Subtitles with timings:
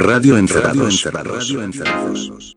[0.00, 1.02] Radio Encerrados.
[1.02, 2.56] Radio Encerrados.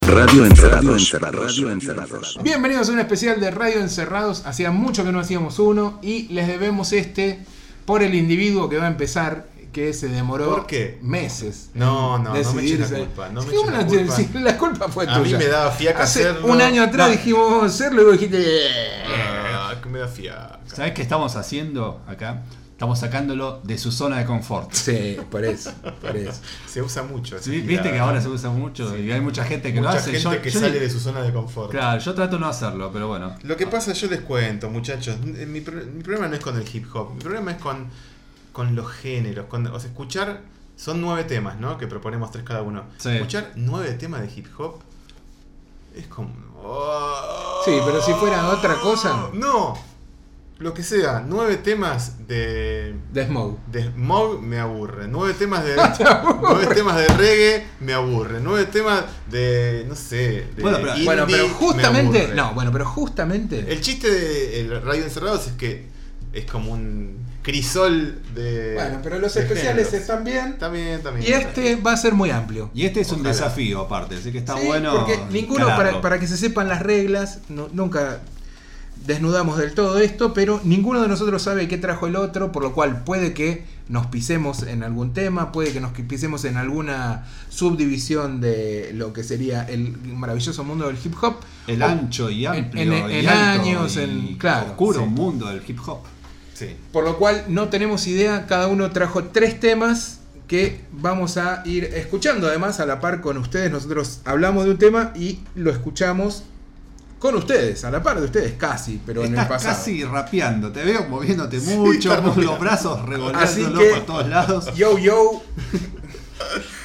[0.00, 1.12] Radio Encerrados.
[1.12, 2.38] Radio Encerrados.
[2.42, 4.44] Bienvenidos a un especial de Radio Encerrados.
[4.44, 7.44] Hacía mucho que no hacíamos uno y les debemos este
[7.84, 10.98] por el individuo que va a empezar, que se demoró ¿Por qué?
[11.02, 11.68] meses.
[11.74, 13.28] No, no, no me eches la culpa.
[13.28, 14.16] No me eches la culpa.
[14.16, 15.38] sí, la culpa fue A mí tuya.
[15.38, 16.46] me daba fiaca Hace hacerlo.
[16.46, 17.12] un año atrás No.
[17.12, 18.38] dijimos vamos a hacerlo y vos dijiste.
[18.40, 19.04] "Eh".
[19.52, 20.60] Ah, que me da fiaca.
[20.66, 22.42] ¿Sabes qué estamos haciendo acá?
[22.70, 24.72] Estamos sacándolo de su zona de confort.
[24.72, 25.70] Sí, por eso,
[26.00, 26.40] por eso.
[26.66, 27.36] Se usa mucho.
[27.44, 29.02] Viste que ahora se usa mucho Sí.
[29.02, 30.10] y hay mucha gente que Mucha lo hace.
[30.12, 31.70] gente Yo- que yo sale de su zona de confort.
[31.70, 33.34] Claro, yo trato de no hacerlo, pero bueno.
[33.42, 35.16] Lo que pasa, yo les cuento, muchachos.
[35.20, 37.14] mi problema no es con el hip hop.
[37.14, 37.86] Mi problema es con,
[38.54, 39.44] con los géneros.
[39.46, 40.40] Con, o sea, escuchar.
[40.76, 41.76] Son nueve temas, ¿no?
[41.76, 42.84] Que proponemos tres cada uno.
[42.96, 43.10] Sí.
[43.10, 44.80] Escuchar nueve temas de hip hop
[45.94, 46.30] es como.
[46.62, 47.60] oh.
[47.64, 49.28] Sí, pero si fuera otra cosa.
[49.34, 49.74] No.
[50.58, 52.94] Lo que sea, nueve temas de.
[53.12, 53.58] De Smoke.
[53.66, 55.08] De Smog me aburre.
[55.08, 55.74] Nueve temas de.
[56.40, 58.38] nueve temas de reggae me aburre.
[58.40, 59.84] Nueve temas de.
[59.88, 60.46] no sé.
[60.56, 62.34] De Bueno, pero- indie Bueno, pero me justamente.
[62.34, 63.72] No, bueno, pero justamente.
[63.72, 65.88] El chiste de el Radio Encerrados es que
[66.32, 68.74] es como un crisol de.
[68.74, 69.94] Bueno, pero los especiales géneros.
[69.94, 70.58] están bien.
[70.58, 71.30] También, también.
[71.30, 72.70] Y este va a ser muy amplio.
[72.74, 74.94] Y este es un desafío aparte, así que está Sí, bueno.
[74.96, 78.20] Porque ninguno, para, para que se sepan las reglas, no- nunca
[79.06, 82.72] desnudamos del todo esto, pero ninguno de nosotros sabe qué trajo el otro, por lo
[82.72, 88.40] cual puede que nos pisemos en algún tema, puede que nos pisemos en alguna subdivisión
[88.40, 91.34] de lo que sería el maravilloso mundo del hip hop.
[91.66, 92.82] El O- ancho y amplio.
[92.82, 95.06] en- y en alto años, y en- claro, oscuro sí.
[95.06, 95.98] mundo del hip hop.
[96.54, 96.76] Sí.
[96.92, 101.84] Por lo cual no tenemos idea, cada uno trajo tres temas que vamos a ir
[101.84, 103.70] escuchando además a la par con ustedes.
[103.70, 106.44] Nosotros hablamos de un tema y lo escuchamos
[107.18, 109.74] con ustedes, a la par de ustedes casi, pero en el Estás pasado.
[109.76, 114.74] casi rapeando, te veo moviéndote mucho, con los brazos revolviéndolo por todos lados.
[114.74, 115.42] Yo, yo,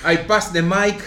[0.10, 0.98] I pass the mic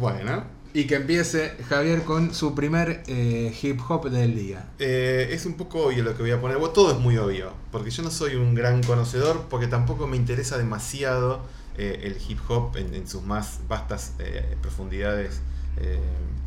[0.00, 0.57] Bueno.
[0.78, 4.64] Y que empiece Javier con su primer eh, hip hop del día.
[4.78, 6.56] eh, es un poco obvio lo que voy a poner.
[6.56, 7.52] Bueno, todo es muy obvio.
[7.72, 9.46] Porque yo no soy un gran conocedor.
[9.50, 11.40] Porque tampoco me interesa demasiado
[11.76, 15.40] eh, el hip hop en, en sus más vastas eh, profundidades
[15.78, 15.98] eh,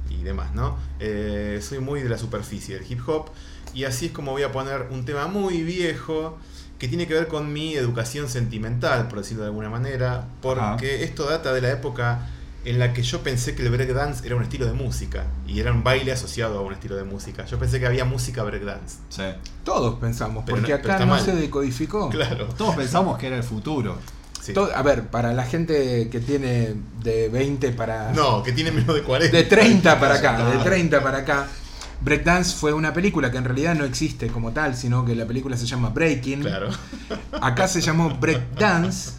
[0.10, 0.78] y demás, ¿no?
[1.02, 3.32] Eh, soy muy de la superficie del hip hop.
[3.74, 6.38] Y así es como voy a poner un tema muy viejo.
[6.80, 10.30] Que tiene que ver con mi educación sentimental, por decirlo de alguna manera.
[10.42, 12.30] Porque esto data de la época
[12.64, 15.72] en la que yo pensé que el breakdance era un estilo de música y era
[15.72, 17.46] un baile asociado a un estilo de música.
[17.46, 18.98] Yo pensé que había música breakdance.
[19.10, 19.24] Sí.
[19.64, 21.22] Todos pensamos, Pero porque no- acá no mal.
[21.26, 22.10] se decodificó.
[22.10, 22.46] Claro.
[22.58, 23.98] Todos pensamos que era el futuro.
[24.42, 24.54] Sí.
[24.54, 26.74] Todo- a ver, para la gente que tiene
[27.04, 28.12] de 20 para...
[28.12, 29.36] No, que tiene menos de 40.
[29.36, 31.48] De 30 para acá, de 30 para acá.
[32.04, 35.56] Breakdance fue una película que en realidad no existe como tal, sino que la película
[35.58, 36.42] se llama Breaking.
[36.42, 36.70] Claro.
[37.40, 39.12] Acá se llamó Breakdance.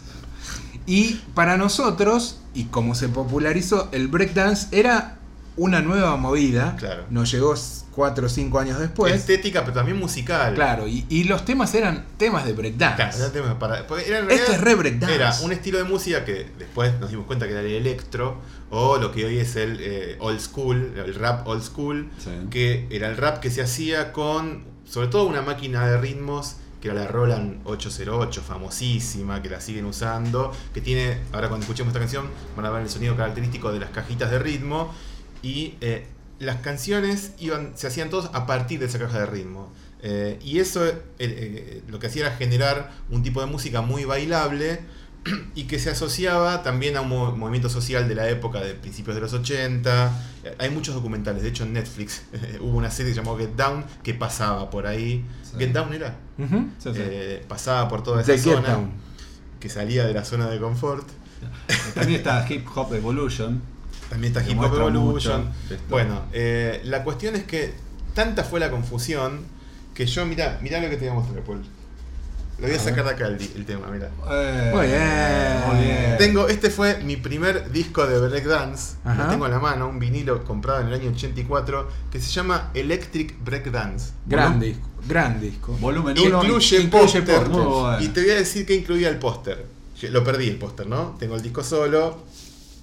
[0.85, 5.17] Y para nosotros, y como se popularizó, el breakdance era
[5.55, 6.75] una nueva movida.
[6.77, 7.05] Claro.
[7.09, 7.53] Nos llegó
[7.91, 9.13] 4 o 5 años después.
[9.13, 10.55] Estética, pero también musical.
[10.55, 13.17] Claro, y, y los temas eran temas de breakdance.
[13.31, 15.13] Claro, para- Este realidad- es re breakdance.
[15.15, 18.37] Era un estilo de música que después nos dimos cuenta que era el electro,
[18.71, 22.31] o lo que hoy es el eh, old school, el rap old school, Sí.
[22.49, 26.89] que era el rap que se hacía con, sobre todo, una máquina de ritmos, que
[26.89, 32.01] era la Roland 808, famosísima, que la siguen usando, que tiene, ahora cuando escuchemos esta
[32.01, 34.93] canción, van a ver el sonido característico de las cajitas de ritmo,
[35.41, 36.05] y eh,
[36.39, 39.71] las canciones iban, se hacían todos a partir de esa caja de ritmo.
[40.01, 40.85] Eh, y eso
[41.19, 44.81] eh, lo que hacía era generar un tipo de música muy bailable
[45.55, 49.15] y que se asociaba también a un mo- movimiento social de la época de principios
[49.15, 50.11] de los 80.
[50.43, 52.23] Eh, Hay muchos documentales, de hecho en Netflix
[52.59, 55.25] hubo una serie llamada Get Down que pasaba por ahí.
[55.43, 55.57] Sí.
[55.59, 56.67] Get Down era, Ujú.
[56.77, 56.99] Sí, sí.
[56.99, 58.91] Eh, pasaba por toda esa The Get zona Down.
[59.59, 61.07] que salía de la zona de confort.
[61.95, 63.61] También está Hip Hop Evolution.
[64.09, 65.49] También está Que Hip Hop Evolution.
[65.89, 67.73] Bueno, eh, la cuestión es que
[68.13, 69.39] tanta fue la confusión
[69.93, 71.63] que yo, mirá, mirá lo que te voy a mostrar, Paul.
[72.59, 74.09] Lo voy a A sacar de acá el, tema, mirá.
[74.31, 75.67] Eh, Muy bien.
[75.67, 76.17] Muy bien.
[76.17, 78.95] Tengo, este fue mi primer disco de breakdance.
[79.03, 82.69] Lo tengo en la mano, un vinilo comprado en el año 84 que se llama
[82.73, 84.11] Electric Breakdance.
[84.25, 85.75] Gran disco, gran disco.
[85.81, 86.25] Volumen 1.
[86.43, 87.49] Incluye, incluye póster.
[87.49, 87.99] bueno.
[88.01, 89.65] Y te voy a decir que incluía el póster.
[90.03, 91.15] Lo perdí el póster, ¿no?
[91.19, 92.23] Tengo el disco solo,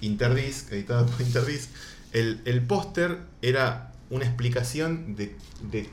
[0.01, 1.69] Interdisc, editado por Interdisc.
[2.13, 5.37] El, el póster era una explicación de,
[5.71, 5.89] de-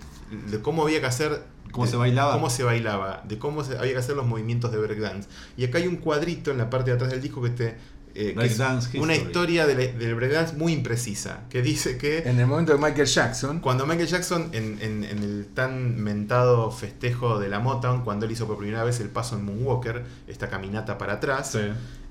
[0.51, 1.43] de cómo había que hacer.
[1.71, 2.33] ¿Cómo de se bailaba?
[2.33, 5.27] Cómo se bailaba, de cómo se, había que hacer los movimientos de breakdance.
[5.57, 7.75] Y acá hay un cuadrito en la parte de atrás del disco que te
[8.19, 8.59] eh, que es
[8.95, 13.59] una historia del breakdance muy imprecisa, que dice que En el momento de Michael Jackson.
[13.59, 18.31] cuando Michael Jackson, en, en- en el tan mentado festejo de la Motown, cuando él
[18.31, 21.59] hizo por primera vez el paso en Moonwalker, esta caminata para atrás, Sí.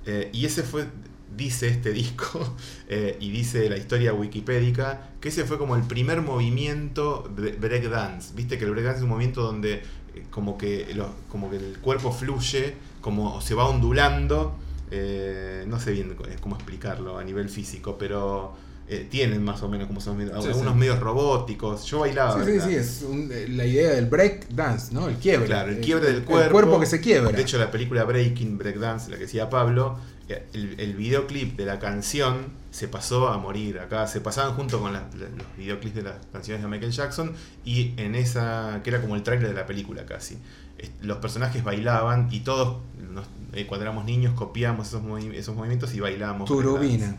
[0.04, 0.86] eh, y ese fue,
[1.34, 2.56] dice este disco,
[2.88, 8.34] eh, y dice la historia wikipédica, que ese fue como el primer movimiento de breakdance.
[8.34, 9.74] Viste que el breakdance es un movimiento donde
[10.14, 14.56] eh, como que, lo- como que el cuerpo fluye, como se va ondulando.
[14.90, 18.54] eh, no sé bien cómo explicarlo a nivel físico, pero
[18.88, 20.78] eh, tienen más o menos como son Sí, algunos sí.
[20.78, 21.84] medios robóticos.
[21.86, 22.44] Yo bailaba.
[22.44, 25.08] Sí, sí, sí, es un- la idea del break dance, ¿no?
[25.08, 25.46] El quiebre.
[25.46, 26.52] Claro, el quiebre del el cuerpo.
[26.52, 27.32] cuerpo que se quiebra.
[27.32, 31.78] De hecho, la película Breaking, Breakdance, la que decía Pablo, el, el videoclip de la
[31.78, 33.78] canción se pasó a morir.
[33.78, 37.32] Acá se pasaban junto con la- los videoclips de las canciones de Michael Jackson
[37.64, 40.38] y en esa, que era como el tráiler de la película casi.
[41.00, 42.78] Los personajes bailaban y todos,
[43.12, 46.46] nos- eh, cuando éramos niños, copiamos esos, movi- esos movimientos y bailábamos.
[46.48, 47.16] Turubina.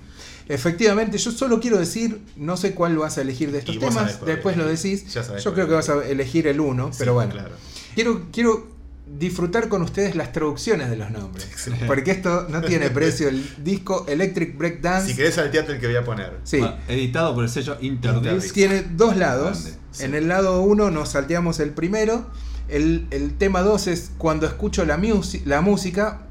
[0.47, 4.57] Efectivamente, yo solo quiero decir, no sé cuál vas a elegir de estos temas, después
[4.57, 5.11] lo decís.
[5.43, 7.31] Yo creo que vas a elegir el uno, Sí, pero bueno.
[7.33, 7.55] Claro.
[7.95, 8.76] Quiero, quiero
[9.19, 11.45] disfrutar con ustedes las traducciones de los nombres.
[11.45, 11.85] Excelente.
[11.87, 13.29] Porque esto no tiene precio.
[13.29, 16.33] El disco Electric Break Dance Si querés salteate el que voy a poner.
[16.43, 18.23] sí, Ah, editado por el sello Interdisc.
[18.25, 18.53] Interdisc.
[18.53, 19.69] tiene dos lados.
[19.91, 20.03] Sí.
[20.03, 22.27] En el lado 1 nos salteamos el primero.
[22.67, 24.99] El, el tema 2 es cuando escucho la,
[25.45, 26.21] la música.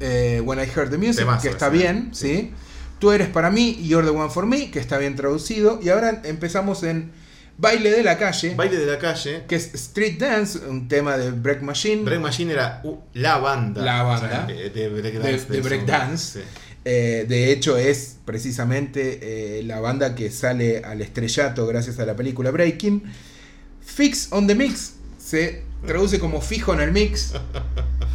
[0.00, 2.28] eh, When I Heard the Music, Temazo que está bien, sí.
[2.28, 2.52] ¿sí?
[3.00, 5.80] Tú eres para mí, You're the One for Me, que está bien traducido.
[5.82, 7.10] Y ahora empezamos en
[7.60, 9.42] Baile de la calle, Baile de la calle.
[9.48, 12.04] que es Street Dance, un tema de Break Machine.
[12.04, 13.82] Break Machine era uh, la banda.
[13.82, 14.46] La banda.
[14.46, 16.40] De, de breakdance.
[16.40, 16.46] Sí.
[16.84, 22.14] Eh, de hecho, es precisamente eh, la banda que sale al estrellato gracias a la
[22.14, 23.02] película Breaking.
[23.80, 27.32] Fix on the Mix se traduce como fijo en el mix.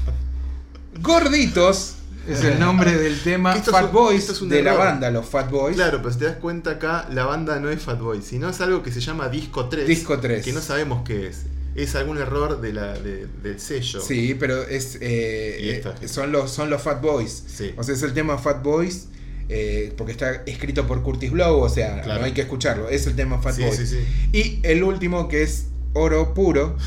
[1.02, 1.98] Gorditos
[2.28, 5.76] es el nombre del tema esto Fat Boys es de la banda, los Fat Boys.
[5.76, 8.82] Claro, pero si te das cuenta acá, la banda no es Fatboy, sino es algo
[8.84, 9.88] que se llama Disco 3.
[9.88, 10.44] Disco 3.
[10.44, 11.44] Que no sabemos qué es.
[11.76, 14.00] Es algún error de la, de- del sello.
[14.00, 17.44] Sí, pero es eh, eh, son los son los Fat Boys.
[17.48, 17.74] Sí.
[17.78, 19.08] O sea, es el tema Fat Boys
[19.50, 22.20] eh, porque está escrito por Curtis Blow, o sea, Claro.
[22.22, 22.90] no hay que escucharlo.
[22.90, 23.90] Es el tema Fat Sí, Boys.
[23.90, 24.00] sí.
[24.32, 26.78] Y el último que es oro puro.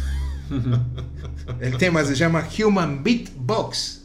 [1.61, 3.96] el tema se llama Human Beatbox.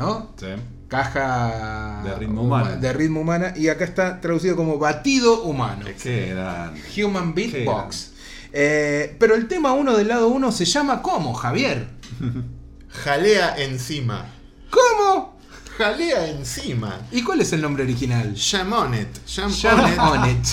[0.00, 0.30] ¿No?
[0.36, 0.46] Sí.
[0.88, 2.80] Caja De ritmo huma- humano.
[2.80, 3.52] de ritmo humana.
[3.56, 5.84] Y acá está traducido como batido humano.
[6.02, 6.80] Qué grande.
[7.04, 8.10] Human Beatbox.
[8.52, 11.86] Eh, pero el tema 1 del lado 1 se llama ¿cómo, Javier?
[13.04, 14.26] Jalea encima.
[14.70, 15.38] ¿Cómo?
[15.78, 16.98] Jalea encima.
[17.12, 18.34] ¿Y cuál es el nombre original?
[18.72, 19.08] On it.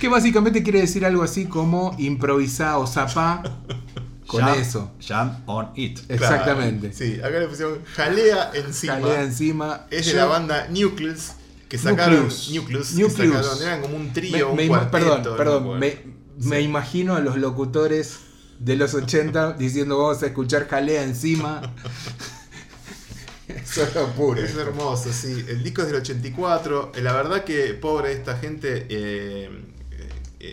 [0.00, 3.42] que básicamente quiere decir algo así como improvisá o zapá
[4.26, 4.90] con Jam- eso.
[5.00, 6.00] Jam on it.
[6.06, 6.14] Claro.
[6.24, 6.92] Exactamente.
[6.92, 8.94] Sí, acá le pusieron jalea encima.
[8.94, 9.86] Jalea encima.
[9.90, 11.32] Es de Yo- la banda Nucleus.
[11.68, 12.14] Que sacaron.
[12.22, 12.50] Nucleus.
[12.52, 12.88] Nucleus.
[12.90, 13.34] que Nucleus.
[13.46, 15.36] sacaron- eran como un trío, me un ima- cuarteto.
[15.36, 15.80] perdón, no perdón.
[16.44, 18.18] me imagino a los locutores
[18.58, 21.62] de los 80 diciendo vamos a escuchar jalea encima.
[23.48, 24.40] Eso es puro.
[24.42, 25.44] Es hermoso, sí.
[25.48, 26.92] El disco es del 84.
[26.94, 29.50] Eh, La verdad que pobre esta gente eh,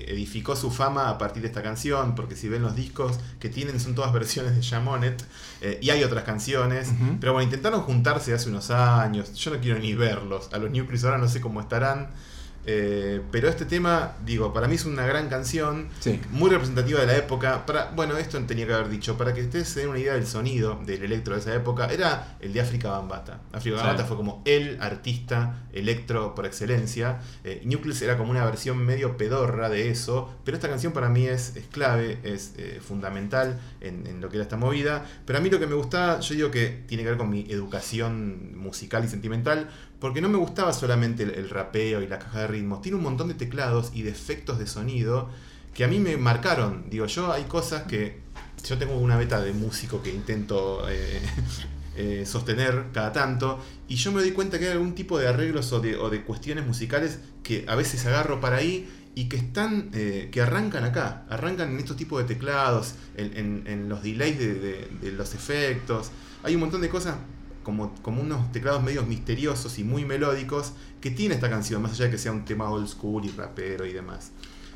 [0.07, 3.79] edificó su fama a partir de esta canción, porque si ven los discos que tienen
[3.79, 5.23] son todas versiones de Jamonet
[5.61, 6.91] eh, y hay otras canciones.
[7.19, 9.33] Pero bueno, intentaron juntarse hace unos años.
[9.33, 10.49] Yo no quiero ni verlos.
[10.53, 12.09] A los Nucleus ahora no sé cómo estarán.
[12.65, 15.89] Eh, pero este tema, digo, para mí es una gran canción.
[15.99, 16.19] Sí.
[16.31, 17.65] Muy representativa de la época.
[17.65, 19.17] Para, bueno, esto tenía que haber dicho.
[19.17, 22.37] Para que ustedes se den una idea del sonido del electro de esa época, era
[22.39, 23.39] el de África Bambata.
[23.51, 23.83] África Sí.
[23.83, 27.19] Bambata fue como el artista electro por excelencia.
[27.43, 30.33] Eh, Nucleus era como una versión medio pedorra de eso.
[30.45, 34.43] Pero esta canción para mí es, es clave, es eh, fundamental en, lo que era
[34.43, 35.05] esta movida.
[35.25, 37.45] Pero a mí lo que me gustaba, yo digo que tiene que ver con mi
[37.49, 39.69] educación musical y sentimental.
[39.99, 42.81] Porque no me gustaba solamente el, rapeo y la caja de ritmos.
[42.81, 45.29] Tiene un montón de teclados y de efectos de sonido
[45.73, 46.89] que a mí me marcaron.
[46.89, 48.21] Digo, yo hay cosas que.
[48.65, 51.21] Yo tengo una beta de músico que intento eh,
[51.97, 53.59] eh, sostener cada tanto.
[53.89, 57.19] Y yo me doy cuenta que hay algún tipo de arreglos o de cuestiones musicales
[57.43, 59.89] que a veces agarro para ahí y que están.
[59.93, 61.25] eh, que arrancan acá.
[61.29, 65.33] Arrancan en estos tipos de teclados, en, en- en los delays de, de- de los
[65.35, 66.11] efectos.
[66.43, 67.15] Hay un montón de cosas.
[67.63, 72.05] Como, como unos teclados medios misteriosos y muy melódicos que tiene esta canción, más allá
[72.05, 74.31] de que sea un tema old school y rapero y demás.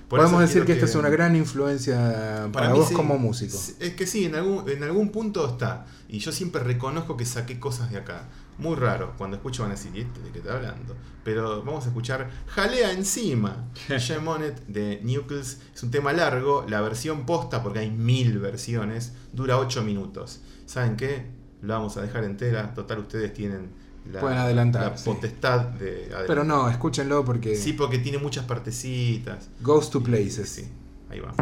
[0.07, 2.93] Por Podemos decir que esta es una gran influencia para, vos sí.
[2.93, 3.57] como músico.
[3.81, 5.85] Es que sí, en algún, en algún punto está.
[6.07, 8.23] Y yo siempre reconozco que saqué cosas de acá
[8.57, 9.13] muy raro.
[9.17, 10.95] Cuando escucho van a decir, ¿de qué está hablando?
[11.23, 13.69] Pero vamos a escuchar Jalea encima.
[13.89, 15.57] Shemonet de Nucleus.
[15.73, 16.65] Es un tema largo.
[16.67, 20.41] La versión posta, porque hay mil versiones, dura ocho minutos.
[20.65, 21.27] ¿Saben qué?
[21.61, 22.73] Lo vamos a dejar entera.
[22.73, 23.71] Total, ustedes tienen
[24.11, 26.09] la, Pueden la potestad de.
[26.27, 27.55] Pero no, escúchenlo porque...
[27.55, 29.49] Sí, porque tiene muchas partecitas.
[29.61, 30.49] Goes to places.
[30.49, 30.67] Sí,
[31.09, 31.33] ahí va.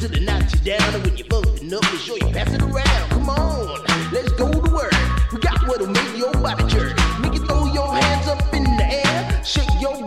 [0.00, 0.94] To the it you down.
[0.94, 3.08] And when you're buzzing up, be sure you pass it around.
[3.08, 4.92] Come on, let's go to work.
[5.32, 6.98] We got what'll make your body jerk.
[7.18, 10.05] Make you throw your hands up in the air, shake your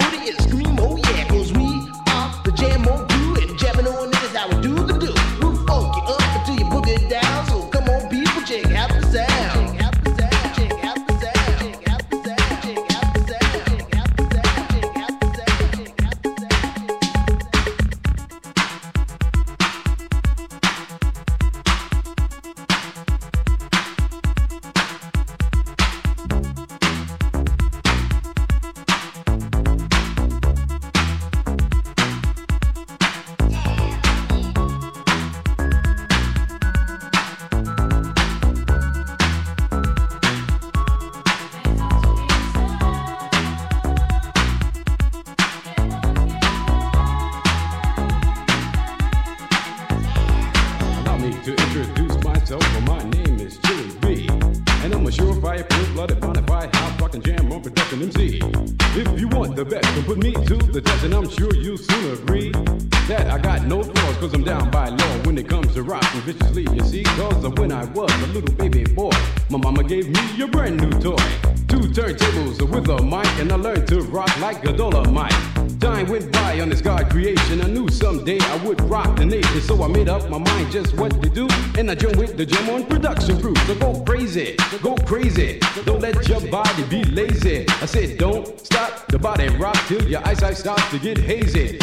[90.29, 91.79] eyesight starts to get hazy.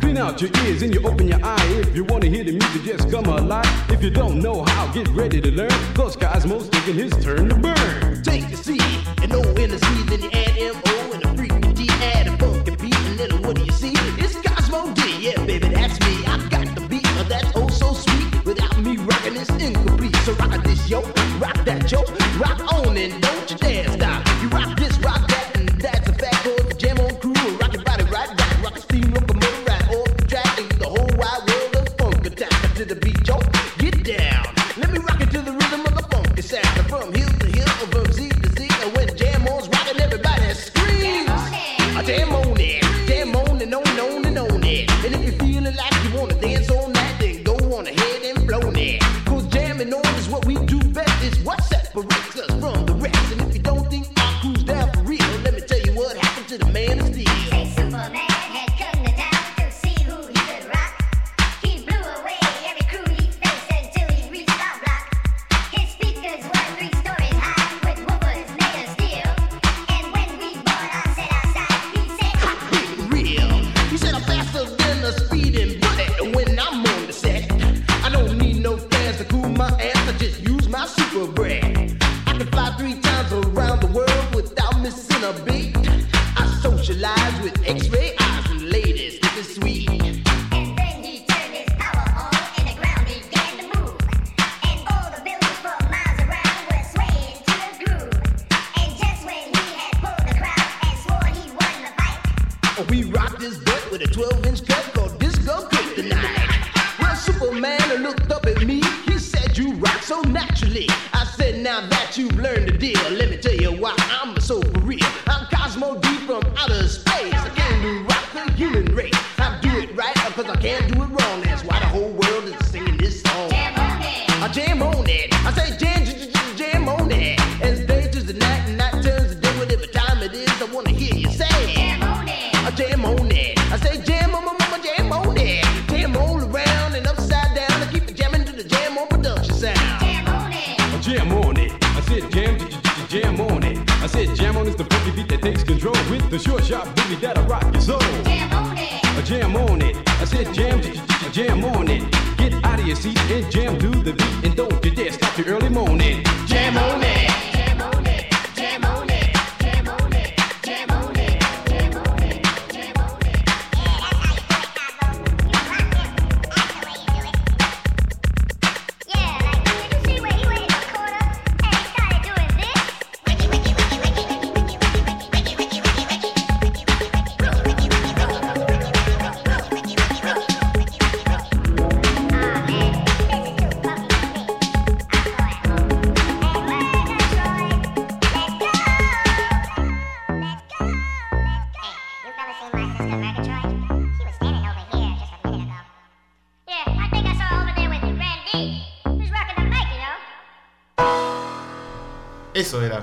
[0.00, 1.66] Clean out your ears and you open your eye.
[1.80, 3.66] If you wanna hear the music, just come alive.
[3.90, 5.69] If you don't know how, get ready to learn.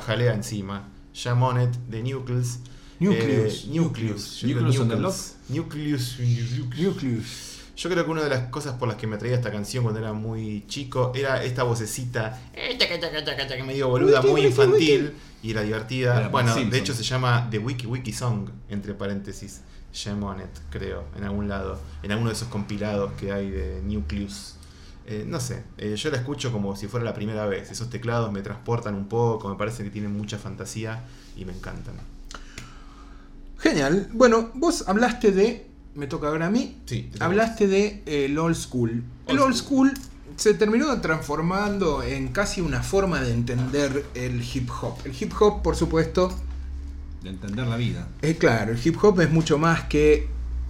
[0.07, 0.87] Jalea encima.
[1.13, 2.59] Jam on it de Nucleus.
[2.99, 3.65] Nucleus.
[3.65, 4.43] Eh, Nucleus.
[5.49, 6.17] Nucleus.
[7.75, 9.99] Yo creo que una de las cosas por las que me atraía esta canción cuando
[9.99, 12.39] era muy chico era esta vocecita
[12.77, 16.19] chaca, chaca, medio boluda, muy infantil y era divertida.
[16.19, 19.61] Era bueno, de hecho se llama The Wiki Wiki Song, entre paréntesis.
[19.93, 23.81] Jam on it, creo, en algún lado, en alguno de esos compilados que hay de
[23.83, 24.56] Nucleus.
[25.09, 27.71] Eh, no sé, eh, yo la escucho como si fuera la primera vez.
[27.71, 31.03] Esos teclados me transportan un poco, me parece que tienen mucha fantasía
[31.37, 31.95] y me encantan.
[33.59, 34.09] Genial.
[34.13, 35.65] Bueno, vos hablaste de.
[35.95, 36.77] Me toca ahora a mí.
[36.85, 37.09] Sí.
[37.19, 39.03] Hablaste de eh, el old school.
[39.27, 39.93] el Old old school
[40.35, 44.97] se terminó transformando en casi una forma de entender el hip hop.
[45.05, 46.29] El hip hop, por supuesto,
[47.23, 48.07] De entender la vida.
[48.21, 50.27] es claro, el hip hop es mucho más que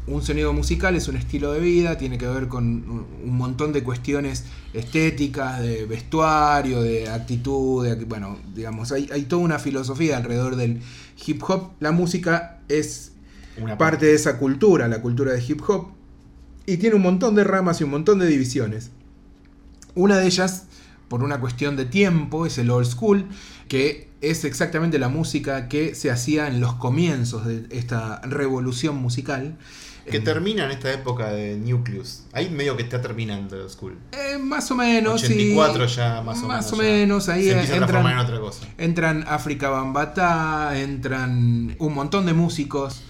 [0.07, 2.63] un sonido musical, es un estilo de vida, tiene que ver con
[3.23, 9.41] un montón de cuestiones estéticas, de vestuario, de actitud, de, bueno, digamos, hay, hay toda
[9.41, 10.81] una filosofía alrededor del
[11.25, 11.71] hip hop.
[11.79, 13.11] La música es
[13.61, 15.89] Una parte de esa cultura, la cultura de hip hop,
[16.65, 18.91] y tiene un montón de ramas y un montón de divisiones.
[19.93, 20.67] Una de ellas,
[21.09, 23.25] por una cuestión de tiempo, es el old school,
[23.67, 29.57] que es exactamente la música que se hacía en los comienzos de esta revolución musical.
[30.09, 32.21] Que En- termina en esta época de Nucleus.
[32.33, 33.97] Ahí medio que está terminando school.
[34.13, 35.95] eh, más o menos, 84 sí.
[35.97, 36.73] ya más o Más menos.
[36.73, 36.81] o ya.
[36.83, 38.67] menos, ahí se empieza a transformar en entran, otra cosa.
[38.77, 43.01] entran África Bambatá, entran un montón de músicos.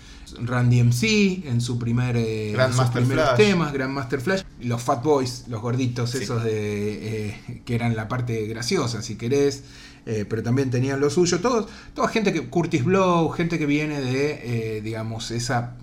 [0.42, 3.38] Randy MC en su primer eh, Grandmaster sus primeros Flash.
[3.38, 6.20] temas, Grandmaster Flash, los Fat Boys, los gorditos Sí.
[6.22, 9.64] esos de eh, que eran la parte graciosa, si querés,
[10.06, 11.40] eh, pero también tenían lo suyo.
[11.40, 15.76] Todos, toda gente que Curtis Blow, gente que viene de, digamos, esa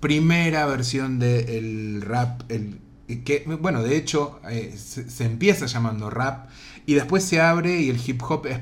[0.00, 2.78] primera versión del rap, el,
[3.24, 6.48] que, bueno, de hecho, eh, se, se empieza llamando rap
[6.86, 8.60] y después se abre y el hip hop es-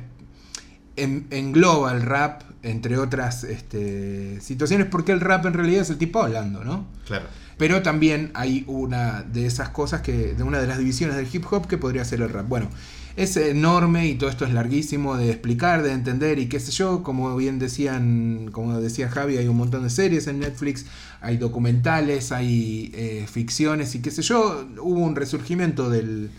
[0.97, 5.99] en- engloba el rap, entre otras este, situaciones, porque el rap en realidad es el
[5.99, 6.87] tipo hablando, ¿no?
[7.07, 7.27] Claro.
[7.59, 11.45] Pero también hay una de esas cosas que, de una de las divisiones del hip
[11.51, 12.49] hop que podría ser el rap.
[12.49, 12.69] Bueno,
[13.17, 17.03] es enorme y todo esto es larguísimo de explicar, de entender y qué sé yo.
[17.03, 20.87] Como bien decían, como decía Javi, hay un montón de series en Netflix,
[21.21, 24.67] hay documentales, hay eh, ficciones y qué sé yo.
[24.81, 26.31] Hubo un resurgimiento del,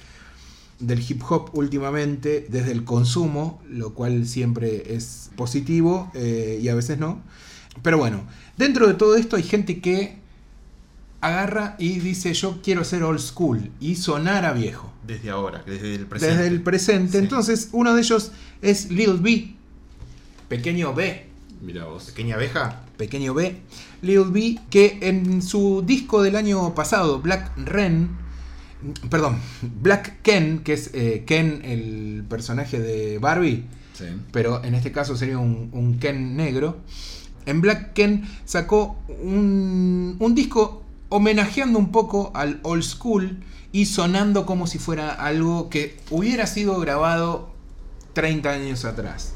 [0.80, 6.76] del hip hop últimamente desde el consumo, lo cual siempre es positivo eh, y a
[6.76, 7.22] veces no.
[7.84, 8.24] Pero bueno,
[8.58, 10.25] dentro de todo esto hay gente que
[11.28, 14.92] agarra y dice yo quiero ser old school y sonar a viejo.
[15.06, 16.36] Desde ahora, desde el presente.
[16.36, 17.12] Desde el presente.
[17.14, 17.18] Sí.
[17.18, 19.54] Entonces uno de ellos es Lil B,
[20.48, 21.26] pequeño B,
[21.62, 22.06] Mira vos.
[22.06, 22.82] Pequeña abeja.
[22.98, 23.56] pequeño B,
[24.02, 28.10] Lil B, que en su disco del año pasado, Black Ren,
[29.10, 29.40] perdón,
[29.82, 34.06] Black Ken, que es eh, Ken, el personaje de Barbie, Sí.
[34.34, 36.78] pero en este caso sería un, un Ken negro.
[37.46, 43.38] En Black Ken sacó un, un disco homenajeando un poco al old school
[43.72, 47.50] y sonando como si fuera algo que hubiera sido grabado
[48.14, 49.34] 30 años atrás.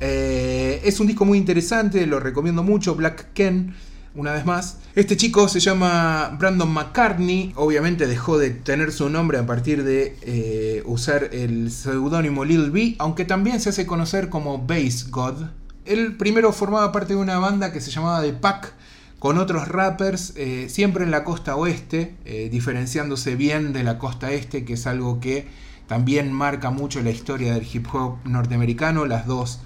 [0.00, 2.94] Eh, es un disco muy interesante, lo recomiendo mucho.
[2.94, 3.74] Black Ken,
[4.14, 4.78] una vez más.
[4.94, 10.16] Este chico se llama Brandon McCartney, obviamente dejó de tener su nombre a partir de
[10.22, 15.48] eh, usar el seudónimo Lil B, aunque también se hace conocer como Bass God.
[15.84, 18.74] Él primero formaba parte de una banda que se llamaba The Pack,
[19.20, 24.32] con otros rappers, eh, siempre en la costa oeste, eh, diferenciándose bien de la costa
[24.32, 25.46] este, que es algo que
[25.86, 29.60] también marca mucho la historia del hip hop norteamericano, las dos,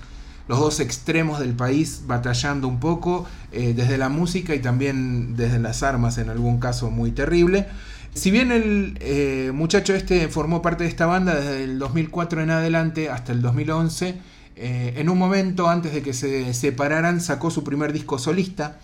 [0.48, 5.60] los dos extremos del país batallando un poco, eh, desde la música y también desde
[5.60, 7.68] las armas, en algún caso muy terrible.
[8.12, 13.08] Si bien el muchacho este formó parte de esta banda desde el 2004 en adelante
[13.08, 14.16] hasta el 2011,
[14.56, 18.78] eh, en un momento antes de que se separaran sacó su primer disco solista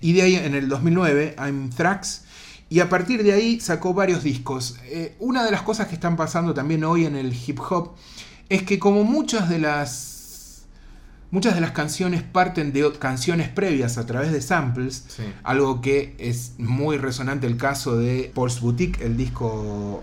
[0.00, 2.22] y de ahí en el 2009 I'm Thrax
[2.68, 4.76] y a partir de ahí sacó varios discos.
[4.84, 7.92] Eh, una de las cosas que están pasando también hoy en el hip hop
[8.48, 10.64] es que como muchas de las
[11.32, 15.22] muchas de las canciones parten de canciones previas a través de samples, Sí.
[15.44, 20.02] algo que es muy resonante el caso de Paul's Boutique, el disco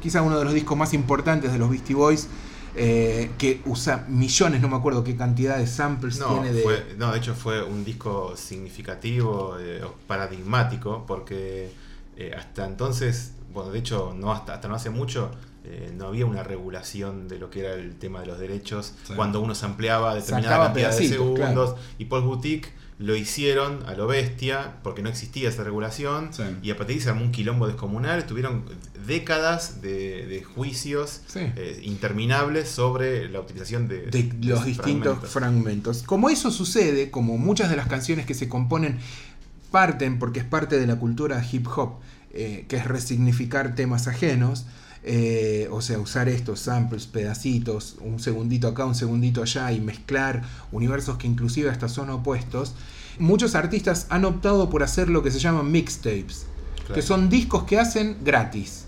[0.00, 2.28] quizá uno de los discos más importantes de los Beastie Boys.
[2.74, 6.94] Eh, que usa millones, no me acuerdo qué cantidad de samples No, tiene de, fue-
[6.96, 11.70] no, de hecho fue un disco significativo, eh, paradigmático, porque
[12.16, 15.30] eh, hasta entonces, bueno, de hecho, no hasta, hasta no hace mucho,
[15.64, 18.94] eh, no había una regulación de lo que era el tema de los derechos.
[19.06, 19.14] Sí.
[19.14, 23.94] Cuando uno se ampliaba determinada Sacaba cantidad de segundos, y Paul Boutique lo hicieron a
[23.94, 26.42] lo bestia, porque no existía esa regulación, Sí.
[26.62, 28.64] y a partir de ahí se armó un quilombo descomunal, tuvieron
[29.06, 31.40] décadas de, de juicios Sí.
[31.56, 34.06] eh, interminables sobre la utilización de,
[34.42, 35.30] los distintos fragmentos.
[35.30, 36.02] fragmentos.
[36.02, 38.98] Como eso sucede, como muchas de las canciones que se componen
[39.70, 42.00] parten porque es parte de la cultura hip hop,
[42.32, 44.66] eh, que es resignificar temas ajenos,
[45.04, 50.42] eh, o sea, usar estos samples, pedacitos, un segundito acá, un segundito allá y mezclar
[50.72, 52.74] universos que inclusive hasta son opuestos.
[53.18, 56.46] Muchos artistas han optado por hacer lo que se llaman mixtapes,
[56.78, 56.94] Claro.
[56.94, 58.84] que son discos que hacen gratis.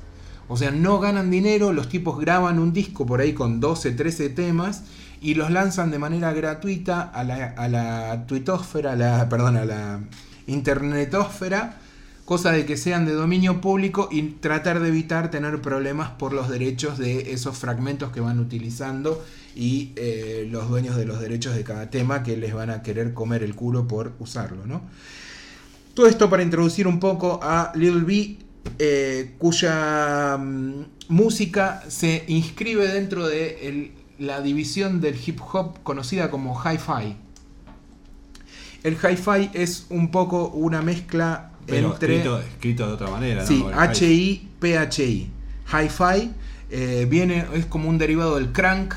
[0.48, 4.30] O sea, no ganan dinero, los tipos graban un disco por ahí con 12, 13
[4.30, 4.82] temas
[5.20, 9.64] y los lanzan de manera gratuita a la, a la tuitósfera, a la, perdón, a
[9.64, 10.00] la
[10.46, 11.79] internetósfera,
[12.30, 16.48] cosa de que sean de dominio público y tratar de evitar tener problemas por los
[16.48, 19.20] derechos de esos fragmentos que van utilizando
[19.56, 23.14] y eh, los dueños de los derechos de cada tema que les van a querer
[23.14, 24.82] comer el culo por usarlo, ¿no?
[25.92, 28.38] Todo esto para introducir un poco a Lil B,
[28.78, 36.56] eh, cuya mm, música se inscribe dentro de la división del hip hop conocida como
[36.56, 37.16] hi-fi.
[38.84, 42.16] El hi-fi es un poco una mezcla Pero entre...
[42.16, 43.46] escrito, escrito de otra manera.
[43.46, 45.30] Sí, H-I-P-H-I.
[45.72, 46.30] Hi-Fi
[46.70, 48.94] eh, viene, es como un derivado del crank,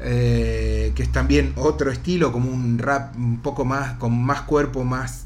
[0.00, 4.84] eh, que es también otro estilo, como un rap un poco más, con más cuerpo,
[4.84, 5.25] más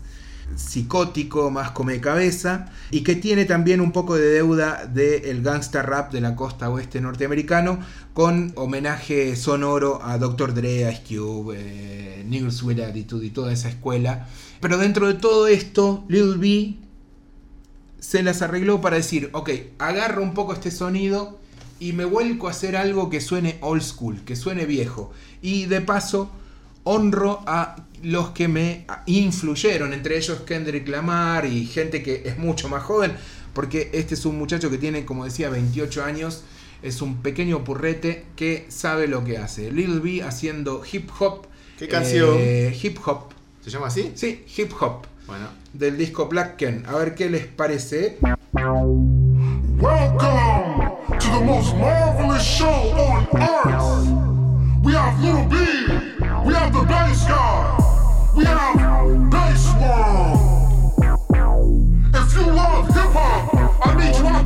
[0.57, 6.13] psicótico, más come cabeza, y que tiene también un poco de deuda del gangsta rap
[6.13, 7.81] de la costa oeste norteamericano,
[8.15, 10.55] con homenaje sonoro a Dr.
[10.55, 14.27] Dre, Ice Cube, eh, Attitude y toda esa escuela.
[14.61, 16.77] Pero dentro de todo esto, Lil B
[17.99, 21.39] se las arregló para decir, ok, agarro un poco este sonido
[21.79, 25.13] y me vuelco a hacer algo que suene old school, que suene viejo.
[25.43, 26.31] Y de paso,
[26.85, 32.69] honro a los que me influyeron, entre ellos Kendrick Lamar y gente que es mucho
[32.69, 33.13] más joven,
[33.53, 36.45] porque este es un muchacho que tiene, como decía, 28 años,
[36.83, 39.71] es un pequeño purrete que sabe lo que hace.
[39.71, 41.47] Lil B haciendo hip hop.
[41.79, 42.37] ¿Qué canción?
[42.39, 43.25] eh, hip hop.
[43.63, 44.13] ¿Se llama así?
[44.15, 45.07] Sí, hip hop.
[45.27, 45.49] Bueno.
[45.75, 46.85] Del disco Black Ken.
[46.87, 48.19] A ver qué les parece.
[49.79, 54.85] Welcome to the most marvelous show on earth.
[54.85, 55.57] We have Little B,
[56.45, 60.39] we have the bass guy, we have Bass World.
[62.15, 64.40] If you love hip hop, I need you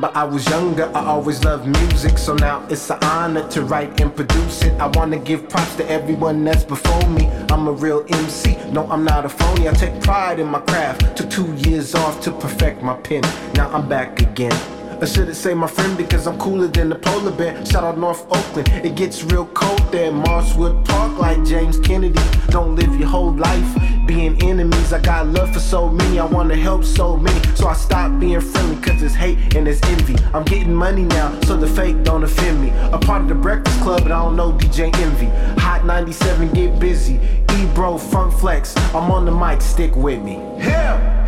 [0.00, 4.00] Remember, I was younger, I always loved music, so now it's an honor to write
[4.00, 4.72] and produce it.
[4.80, 7.26] I wanna give props to everyone that's before me.
[7.50, 9.68] I'm a real MC, no, I'm not a phony.
[9.68, 11.18] I take pride in my craft.
[11.18, 13.20] Took two years off to perfect my pen.
[13.52, 14.79] Now I'm back again.
[15.00, 17.64] Or should it say my friend because I'm cooler than the polar bear?
[17.64, 20.12] Shout out North Oakland, it gets real cold there.
[20.12, 22.20] Marshwood Park like James Kennedy.
[22.48, 23.74] Don't live your whole life
[24.06, 24.92] being enemies.
[24.92, 27.40] I got love for so many, I wanna help so many.
[27.56, 30.16] So I stop being friendly cause it's hate and it's envy.
[30.34, 32.70] I'm getting money now, so the fake don't offend me.
[32.92, 35.26] A part of the Breakfast Club, but I don't know DJ Envy.
[35.60, 37.18] Hot 97, get busy.
[37.56, 38.76] E-bro, funk flex.
[38.94, 40.34] I'm on the mic, stick with me.
[40.58, 41.19] Hip,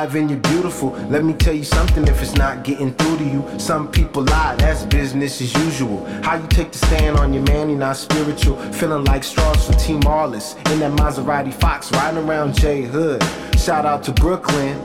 [0.00, 0.90] alive and you're beautiful.
[1.08, 3.44] Let me tell you something if it's not getting through to you.
[3.58, 6.04] Some people lie, that's business as usual.
[6.22, 8.56] How you take the stand on your man, you're not spiritual.
[8.72, 10.54] Feeling like straws for Team Marless.
[10.72, 13.22] In that Maserati Fox riding around J Hood.
[13.58, 14.78] Shout out to Brooklyn.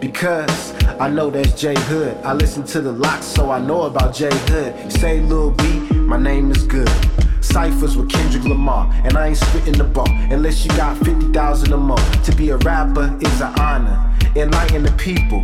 [0.00, 2.16] Because I know that's J Hood.
[2.24, 4.92] I listen to the locks, so I know about J Hood.
[4.92, 6.90] Say Lil B, my name is good.
[7.42, 11.76] Cyphers with Kendrick Lamar, and I ain't spitting the bar unless you got 50,000 or
[11.76, 11.98] more.
[11.98, 15.40] To be a rapper is an honor, enlighten the people.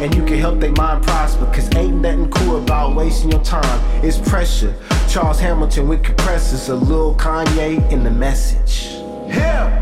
[0.00, 4.04] And you can help their mind prosper, cause ain't nothing cool about wasting your time.
[4.04, 4.74] It's pressure.
[5.08, 8.98] Charles Hamilton with compressors, a little Kanye in the message.
[9.30, 9.81] Hip,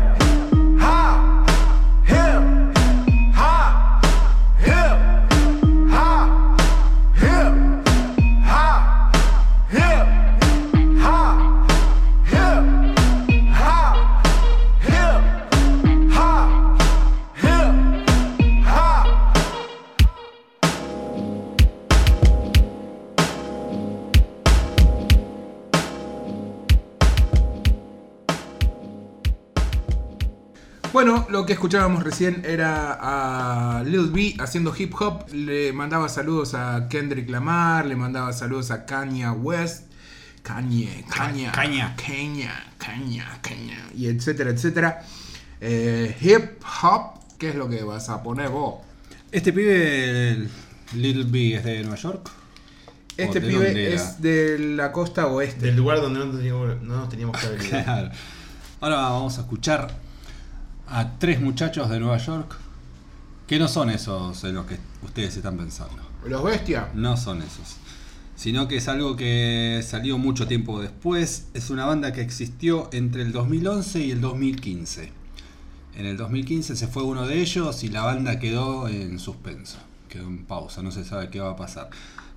[31.03, 35.33] Bueno, lo que escuchábamos recién era a Lil B haciendo hip hop.
[35.33, 39.91] Le mandaba saludos a Kendrick Lamar, le mandaba saludos a Kanye West.
[40.43, 41.95] Kanye, Kanye, Caña.
[41.95, 45.01] Kanye, Kanye, Kanye, y etcétera, etcétera.
[45.59, 48.75] Eh, hip hop, ¿qué es lo que vas a poner vos?
[49.31, 50.47] Este pibe,
[50.93, 52.29] Little B, es de Nueva York.
[53.17, 55.65] Este ¿O de pibe es de la costa oeste.
[55.65, 57.69] Del lugar donde no teníamos, no nos teníamos que haber ido.
[57.83, 58.11] Claro.
[58.81, 60.00] Ahora vamos a escuchar
[60.91, 62.57] a tres muchachos de Nueva York
[63.47, 66.01] que no son esos en los que ustedes están pensando.
[66.25, 66.93] Los bestias.
[66.95, 67.77] No son esos.
[68.35, 71.47] Sino que es algo que salió mucho tiempo después.
[71.53, 75.11] Es una banda que existió entre el 2011 y el 2015.
[75.97, 79.79] En el 2015 se fue uno de ellos y la banda quedó en suspenso.
[80.07, 81.89] Quedó en pausa, no se sabe qué va a pasar.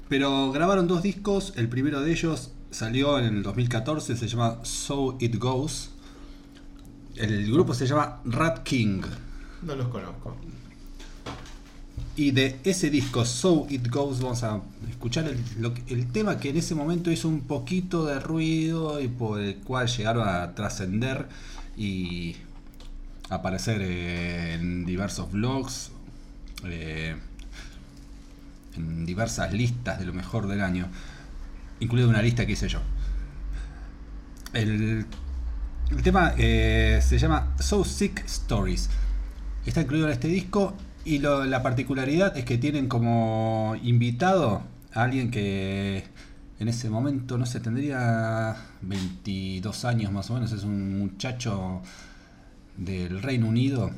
[0.09, 1.53] Pero grabaron dos discos.
[1.57, 5.91] El primero de ellos salió en el 2014, se llama So It Goes.
[7.17, 9.03] El grupo se llama Rat King.
[9.63, 10.37] No los conozco.
[12.17, 16.39] Y de ese disco, So It Goes, vamos a escuchar el, lo que- el tema
[16.39, 20.55] que en ese momento hizo un poquito de ruido y por el cual llegaron a
[20.55, 21.29] trascender
[21.77, 22.37] y
[23.31, 25.91] aparecer eh, en diversos blogs,
[26.65, 27.17] eh,
[28.77, 30.89] en diversas listas de lo mejor del año,
[31.81, 32.81] incluida una lista que hice yo.
[34.53, 35.07] El,
[35.91, 38.91] el tema eh, se llama So Sick Stories.
[39.67, 45.03] Está incluido en este disco y lo- la particularidad es que tienen como invitado a
[45.03, 46.05] alguien que
[46.61, 50.53] en ese momento, no sé, tendría 22 años más o menos.
[50.53, 51.83] Es un muchacho
[52.77, 53.91] del Reino Unido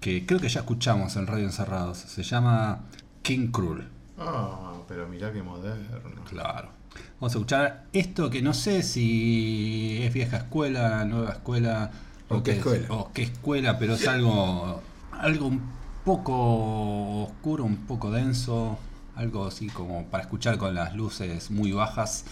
[0.00, 1.98] que creo que ya escuchamos en Radio Encerrados.
[1.98, 2.80] Se llama
[3.22, 3.84] King Cruel.
[4.18, 6.22] Ah, pero mirá qué moderno.
[6.28, 6.70] Claro.
[7.20, 11.90] Vamos a escuchar esto que no sé si es vieja escuela, nueva escuela.
[12.28, 12.86] O qué es- escuela.
[12.90, 15.62] O qué escuela, pero es algo, algo un
[16.04, 18.78] poco oscuro, un poco denso.
[19.14, 22.24] Algo así como para escuchar con las luces muy bajas.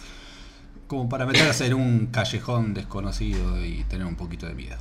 [0.87, 4.77] Como para meterse en un callejón desconocido y tener un poquito de miedo.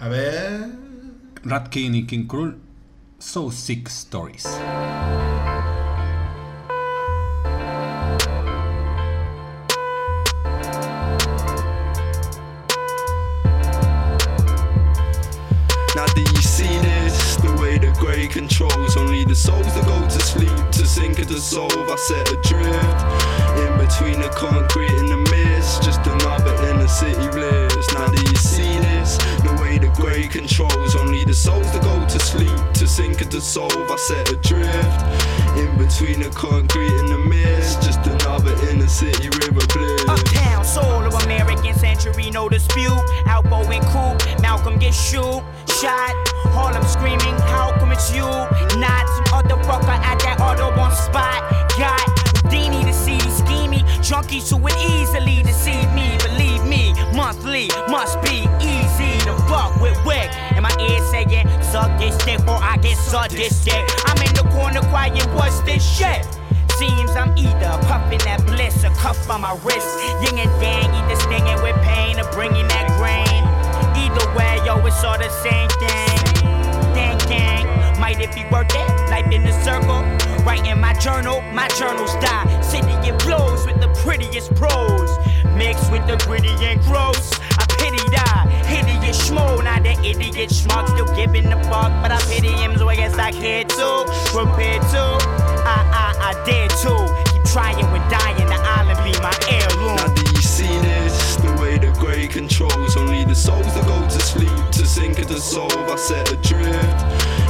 [0.00, 0.70] A ver.
[1.44, 2.56] Rat King y King Cruel,
[3.20, 4.44] So Sick Stories.
[18.26, 21.72] Grey controls only the souls that go to sleep to sink or dissolve.
[21.72, 23.00] I set adrift
[23.62, 25.82] in between the concrete and the mist.
[25.82, 27.86] Just another inner city bliss.
[27.92, 29.18] Now do you see this?
[29.42, 33.26] The way the grey controls only the souls that go to sleep to sink or
[33.26, 33.90] dissolve.
[33.90, 35.00] I set adrift
[35.56, 37.82] in between the concrete and the mist.
[37.82, 40.08] Just another inner city river bliss.
[40.08, 43.00] Uptown, soul of American century, no dispute.
[43.26, 45.42] Outgoing coup, Malcolm gets shoot,
[45.80, 46.14] shot.
[46.52, 48.26] Harlem screaming, how come it's you?
[48.78, 51.40] Not some other fucker at that Audubon spot.
[51.78, 52.00] Got
[52.42, 56.16] Houdini to see these schemy junkies who would easily deceive me.
[56.18, 60.30] Believe me, monthly must be easy to fuck with wick.
[60.54, 63.84] And my ears saying, suck this dick or I get sucked this dick.
[64.06, 66.26] I'm in the corner quiet, what's this shit?
[66.78, 69.88] Seems I'm either puffing that bliss or cuff on my wrist.
[70.20, 73.40] Yin and yang, either stinging with pain or bringing that grain.
[73.96, 76.44] Either way, yo, it's all the same thing.
[76.92, 77.64] Dang, dang,
[77.98, 78.86] might it be worth it?
[79.08, 80.04] Life in a circle.
[80.44, 82.44] Writing my journal, my journals die.
[82.60, 85.16] City it blows with the prettiest prose.
[85.56, 87.32] Mixed with the gritty and gross.
[87.56, 88.45] I pity die,
[89.06, 90.88] hideous schmo, not the idiot schmuck.
[90.88, 94.04] Still giving the fuck, but I pity him, so I guess I care too.
[94.32, 95.02] Prepared to,
[95.64, 97.32] I, I, I dare to.
[97.32, 99.75] Keep trying with dying, the island be my heirloom.
[101.98, 105.72] Grey controls only the souls that go to sleep to sink and dissolve.
[105.72, 106.98] I set adrift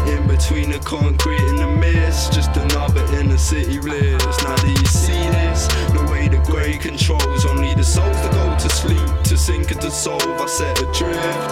[0.09, 2.33] in between the concrete and the mist.
[2.33, 4.23] Just another inner city bliss.
[4.43, 5.67] Now do you see this?
[5.93, 9.81] The way the grey controls only the souls that go to sleep to sink and
[9.81, 10.23] dissolve.
[10.23, 11.49] I set adrift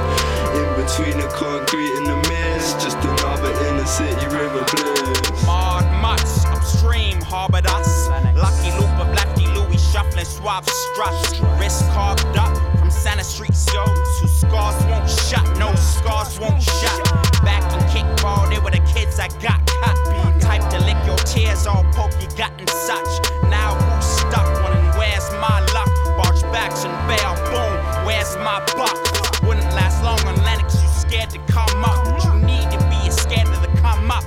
[0.58, 2.80] in between the concrete and the mist.
[2.80, 5.46] Just another inner city river bliss.
[5.46, 8.08] Maud Mutts, upstream, harbored us.
[8.36, 11.40] Lucky Lupa, Blacky Louis, shuffling suave struts.
[11.58, 12.73] Wrist carved up
[13.04, 14.20] from Santa Street shows.
[14.20, 17.04] Whose scars won't shut, no scars won't shut.
[17.44, 19.96] Back in kickball, they were the kids I got cut.
[20.40, 23.08] Type to lick your tears, all poke you got and such.
[23.50, 24.46] Now who's stuck?
[24.62, 25.90] Wondering where's my luck?
[26.16, 28.96] Barge backs and bail, boom, where's my buck?
[29.42, 32.00] Wouldn't last long on Lennox, you scared to come up.
[32.24, 34.24] You need to be scared the come up.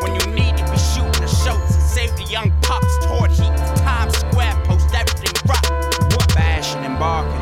[0.00, 3.54] When you need to be shooting the shows and save the young pups toward heat.
[3.84, 5.34] Times Square post everything.
[6.16, 7.39] What fashion embarking like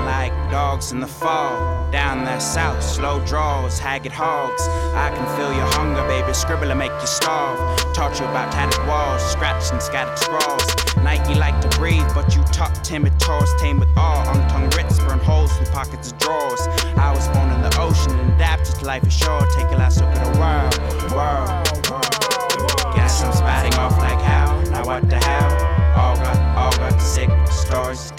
[0.51, 1.91] dogs in the fall.
[1.91, 4.63] Down that south, slow draws, haggard hogs.
[4.95, 6.33] I can feel your hunger, baby.
[6.33, 7.59] Scribble and make you starve.
[7.95, 10.65] Taught you about tattered walls, scratched and scattered scrawls.
[10.97, 14.25] Night you like to breathe, but you talk timid tours, tame with all.
[14.27, 16.61] Untongue writs, burn holes through pockets of drawers.
[16.97, 19.41] I was born in the ocean and adapted to life ashore.
[19.57, 20.75] Take a last look at the world,
[21.13, 22.95] world, world.
[22.97, 24.61] Guess I'm off like how?
[24.71, 25.51] Now what the hell?
[25.97, 28.13] All got, all got sick stories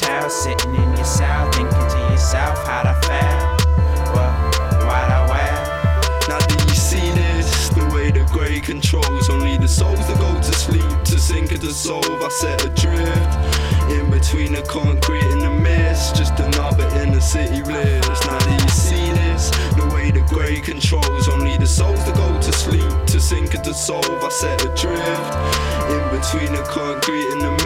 [8.69, 12.21] controls only the souls that go to sleep to sink and dissolve.
[12.21, 13.33] I set adrift
[13.89, 16.15] in between the concrete and the mist.
[16.15, 18.05] Just another inner city bliss.
[18.27, 19.49] Now do you see this?
[19.73, 23.63] The way the grey controls only the souls that go to sleep to sink and
[23.63, 24.23] dissolve.
[24.23, 25.29] I set adrift
[25.89, 27.58] in between the concrete and the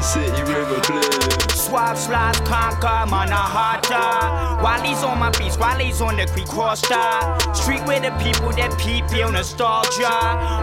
[0.00, 1.66] inner city river bliss.
[1.66, 4.62] Swab slides conquer Manahata.
[4.62, 7.36] Wally's on my beats, Wally's on the Creek Costa.
[7.54, 10.08] Street with the people that peep feel nostalgia.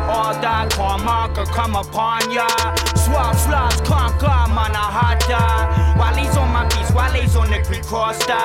[0.10, 2.48] All that karma come upon ya.
[2.96, 5.98] Swab slides conquer man, a Manahata.
[5.98, 8.40] Wally's on my beats, Wally's on the Creek Costa.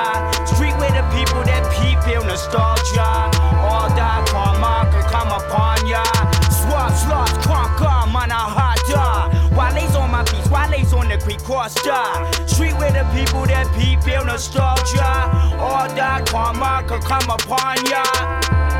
[0.45, 3.29] Street with the people that peep feel nostalgia.
[3.67, 6.42] All that karma come upon ya.
[6.63, 9.29] Swab slides conquer Manahata.
[9.55, 11.99] Wale's on my beats, Wale's on the Creek Costa.
[12.47, 15.11] Street with the people that peep feel nostalgia.
[15.59, 18.72] All that karma could come upon ya.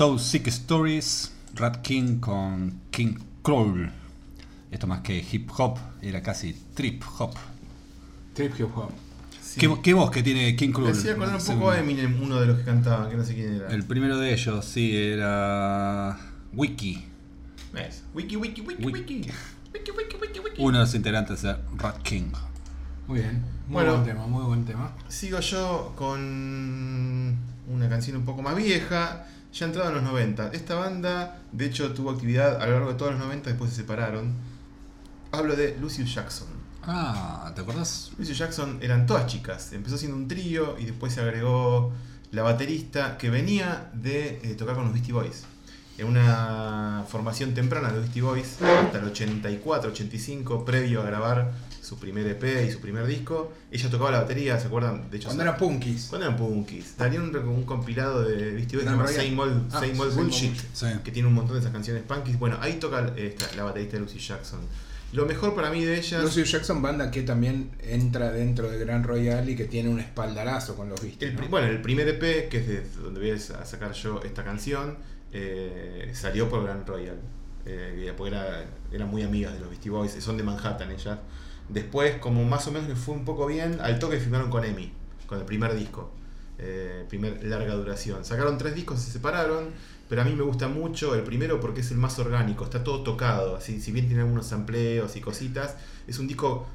[0.00, 3.90] So Sick Stories, Rat King con King Crawl.
[4.70, 7.34] Esto más que hip hop, era casi trip hop.
[8.32, 8.92] Trip hip hop.
[9.42, 9.60] Sí.
[9.60, 10.90] ¿Qué, qué voz que tiene King Me Crawl?
[10.92, 13.56] hacía acordar un poco a Eminem, uno de los que cantaban, que no sé quién
[13.56, 13.68] era.
[13.68, 16.18] El primero de ellos, sí, era
[16.54, 17.04] Wiki.
[17.74, 18.02] ¿Ves?
[18.14, 18.98] Wiki, wiki, wiki, Wiki.
[19.00, 19.30] wiki.
[19.74, 20.62] Wiki, wiki, wiki, wiki.
[20.62, 22.32] Uno de los integrantes de Rat King.
[23.06, 23.42] Muy bien.
[23.66, 23.96] Muy Bueno.
[23.96, 24.92] buen tema, muy buen tema.
[25.08, 27.36] Sigo yo con
[27.68, 30.50] una canción un poco más vieja, ya entrado en los 90.
[30.52, 33.76] Esta banda, de hecho, tuvo actividad a lo largo de todos los 90, después se
[33.76, 34.34] separaron.
[35.32, 36.48] Hablo de Lucius Jackson.
[36.82, 38.12] Ah, ¿te acordás?
[38.18, 39.72] Lucius Jackson eran todas chicas.
[39.72, 41.92] Empezó siendo un trío y después se agregó
[42.32, 45.44] la baterista que venía de eh, tocar con los Beastie Boys.
[46.00, 51.98] En una formación temprana de Beastie Boys, hasta el 84, 85, previo a grabar su
[51.98, 53.52] primer EP y su primer disco.
[53.70, 55.10] Ella tocaba la batería, ¿se acuerdan?
[55.10, 56.06] De hecho, Cuando eran punkis.
[56.08, 56.94] cuando eran punkies.
[56.96, 59.26] Tenía un, un compilado de Beastie Boys que se Gran llama Royal.
[59.26, 60.56] Same Old, Ah, Same Old Bullshit.
[60.72, 60.86] Sí.
[61.04, 62.38] que tiene un montón de esas canciones punkies.
[62.38, 64.60] Bueno, ahí toca esta- la baterista Lucy Jackson.
[65.12, 66.22] Lo mejor para mí de ellas...
[66.22, 70.76] Lucy Jackson, banda que también entra dentro de Gran Royal y que tiene un espaldarazo
[70.76, 71.48] con los ¿no?
[71.48, 74.96] Bueno, el primer EP, que es de donde voy a sa- sacar yo esta canción,
[75.32, 77.18] eh, salió por Grand Royal.
[77.66, 81.18] Eh, porque era, eran muy amigas de los Beastie Boys, son de Manhattan ellas.
[81.68, 84.92] Después, como más o menos les fue un poco bien, al toque firmaron con EMI,
[85.26, 86.10] con el primer disco.
[86.62, 88.22] Eh, primer larga duración.
[88.22, 89.70] Sacaron tres discos, se separaron,
[90.10, 93.02] pero a mí me gusta mucho el primero porque es el más orgánico, está todo
[93.02, 95.76] tocado, así, si bien tiene algunos sampleos y cositas,
[96.06, 96.66] es un disco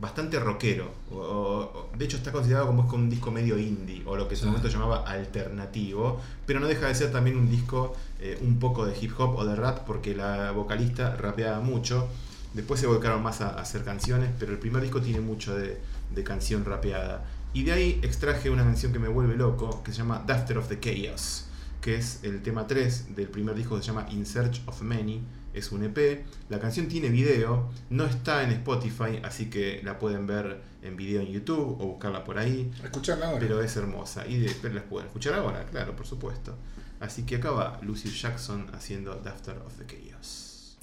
[0.00, 0.90] bastante rockero.
[1.12, 4.34] O- o- de hecho, está considerado como es un disco medio indie, o lo que
[4.34, 8.58] en su momento llamaba alternativo, pero no deja de ser también un disco eh, un
[8.58, 12.08] poco de hip hop o de rap, porque la vocalista rapeaba mucho.
[12.54, 15.80] Después se volcaron más a, a hacer canciones, pero el primer disco tiene mucho de,
[16.14, 17.24] de canción rapeada.
[17.52, 20.68] Y de ahí extraje una canción que me vuelve loco, que se llama Dafter of
[20.68, 21.46] the Chaos,
[21.80, 25.20] que es el tema 3 del primer disco que se llama In Search of Many.
[25.52, 26.24] Es un EP.
[26.48, 31.20] La canción tiene video, no está en Spotify, así que la pueden ver en video
[31.20, 32.70] en YouTube o buscarla por ahí.
[32.82, 33.40] Escucharla ahora.
[33.40, 36.56] Pero es hermosa y de, pero las pueden escuchar ahora, claro, por supuesto.
[37.00, 40.78] Así que acá va Lucy Jackson haciendo Dafter of the Chaos.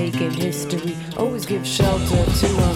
[0.00, 0.96] Making history.
[1.18, 2.69] Always give shelter to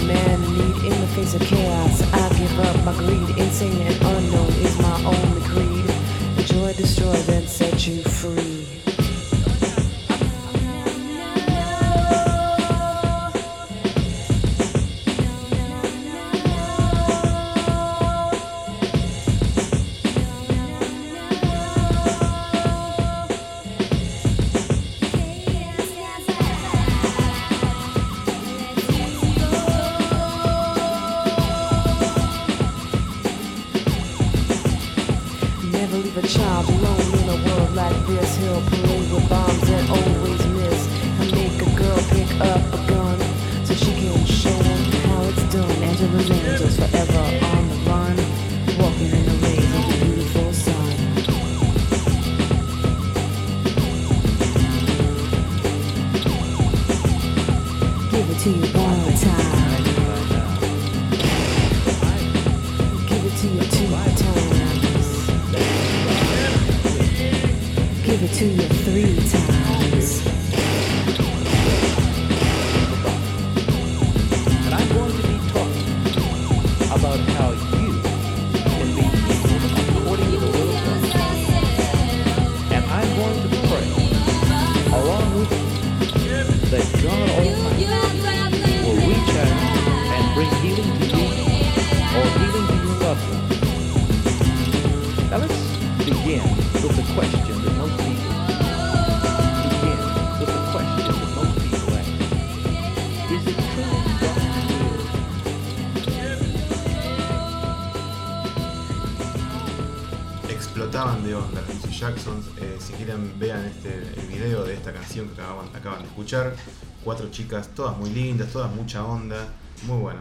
[116.25, 116.57] escuchar.
[117.05, 119.47] Cuatro chicas, todas muy lindas, todas mucha onda.
[119.87, 120.20] Muy bueno.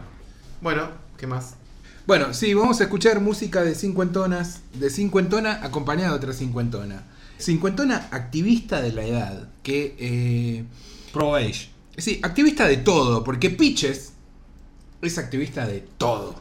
[0.60, 1.54] Bueno, ¿qué más?
[2.06, 7.04] Bueno, sí, vamos a escuchar música de cincuentonas, de cincuentona acompañada de otra cincuentona.
[7.38, 9.96] Cincuentona activista de la edad, que...
[9.98, 10.64] eh,
[11.12, 11.70] Pro Age.
[11.96, 14.12] Sí, activista de todo, porque Pitches
[15.00, 16.34] es activista de todo.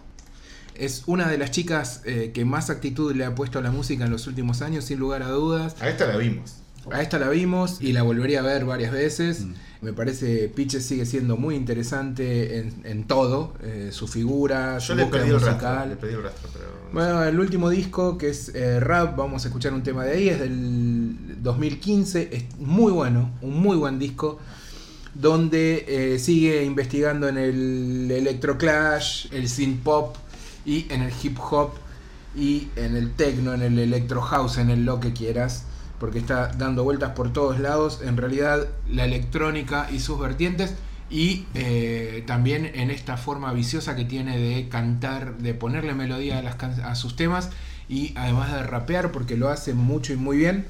[0.76, 4.04] Es una de las chicas eh, que más actitud le ha puesto a la música
[4.04, 5.82] en los últimos años, sin lugar a dudas.
[5.82, 6.56] A esta la vimos.
[6.92, 9.42] A esta la vimos y la volvería a ver varias veces.
[9.46, 9.54] Mm.
[9.82, 13.54] Me parece Pitches sigue siendo muy interesante en, en todo.
[13.64, 15.52] eh, su figura, su Yo le búsqueda perdí el rastro.
[15.70, 15.90] musical.
[15.90, 16.66] Le perdí el rastro, pero.
[16.94, 20.30] Bueno, el último disco que es eh, Rap, vamos a escuchar un tema de ahí,
[20.30, 24.40] es del 2015, es muy bueno, un muy buen disco,
[25.16, 30.16] donde eh, sigue investigando en el electroclash, el synth pop
[30.66, 31.72] y en el hip hop
[32.36, 35.66] y en el techno, en el electro house, en el lo que quieras,
[36.04, 40.74] porque está dando vueltas por todos lados, en realidad la electrónica y sus vertientes
[41.10, 46.44] y eh, también en esta forma viciosa que tiene de cantar, de ponerle melodía
[46.84, 47.52] a, sus temas
[47.88, 50.66] y además de rapear porque lo hace mucho y muy bien.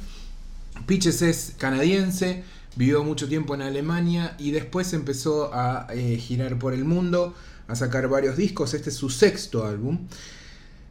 [0.86, 2.44] Pitches es canadiense,
[2.76, 7.34] vivió mucho tiempo en Alemania y después empezó a eh, girar por el mundo,
[7.68, 8.76] a sacar varios discos.
[8.76, 9.98] Este es su sexto álbum.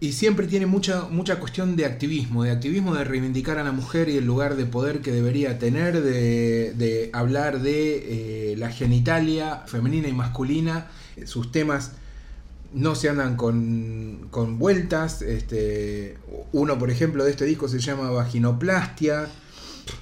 [0.02, 4.08] Y siempre tiene mucha, mucha cuestión de activismo, de activismo de reivindicar a la mujer
[4.08, 9.62] y el lugar de poder que debería tener, de, de hablar de eh, la genitalia
[9.66, 10.88] femenina y masculina.
[11.24, 11.92] Sus temas
[12.74, 15.22] no se andan con, con vueltas.
[15.22, 16.18] Este,
[16.50, 19.28] uno, por ejemplo, de este disco se llama Vaginoplastia.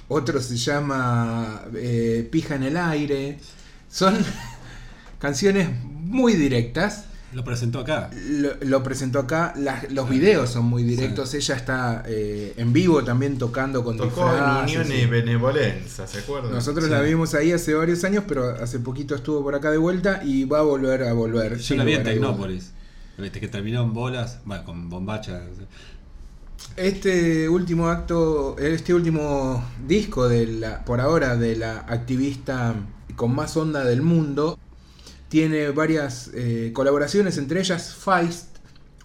[0.07, 3.37] Otro se llama eh, Pija en el aire.
[3.87, 4.17] Son
[5.19, 7.05] canciones muy directas.
[7.33, 8.09] Lo presentó acá.
[8.29, 9.53] Lo, lo presentó acá.
[9.55, 11.33] las- los videos son muy directos.
[11.33, 16.19] Ella está eh, en vivo también tocando con Tocó en Unión y- y Benevolencia, ¿se
[16.19, 16.51] acuerdan?
[16.51, 16.91] Nosotros Sí.
[16.91, 20.43] la vimos ahí hace varios años, pero hace poquito estuvo por acá de vuelta y
[20.43, 21.57] va a volver a volver.
[21.57, 22.03] Yo la vi en.
[22.03, 22.71] Tecnópolis.
[23.17, 25.41] Este que terminó en bolas, bueno, con bombacha.
[26.77, 32.75] Este último acto, este último disco de la, por ahora de la activista
[33.15, 34.57] con más onda del mundo,
[35.31, 38.57] tiene varias eh, colaboraciones, entre ellas Feist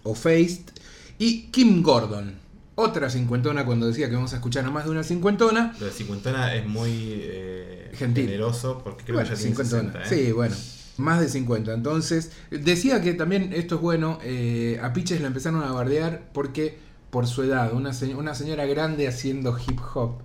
[0.03, 0.71] o Feist
[1.17, 2.35] y Kim Gordon.
[2.75, 5.73] Otra cincuentona cuando decía que vamos a escuchar a más de una cincuentona.
[5.79, 6.91] Lo de cincuentona es muy
[7.23, 8.25] eh, Gentil.
[8.25, 10.25] generoso porque creo Bueno, que ya tiene 50, 60, ¿eh?
[10.27, 10.55] Sí, bueno.
[10.97, 11.73] Más de 50.
[11.73, 14.19] Entonces, decía que también esto es bueno.
[14.23, 16.77] eh, a Pitches la empezaron a bardear porque
[17.09, 20.17] por su edad, una, se- una señora grande haciendo hip hop.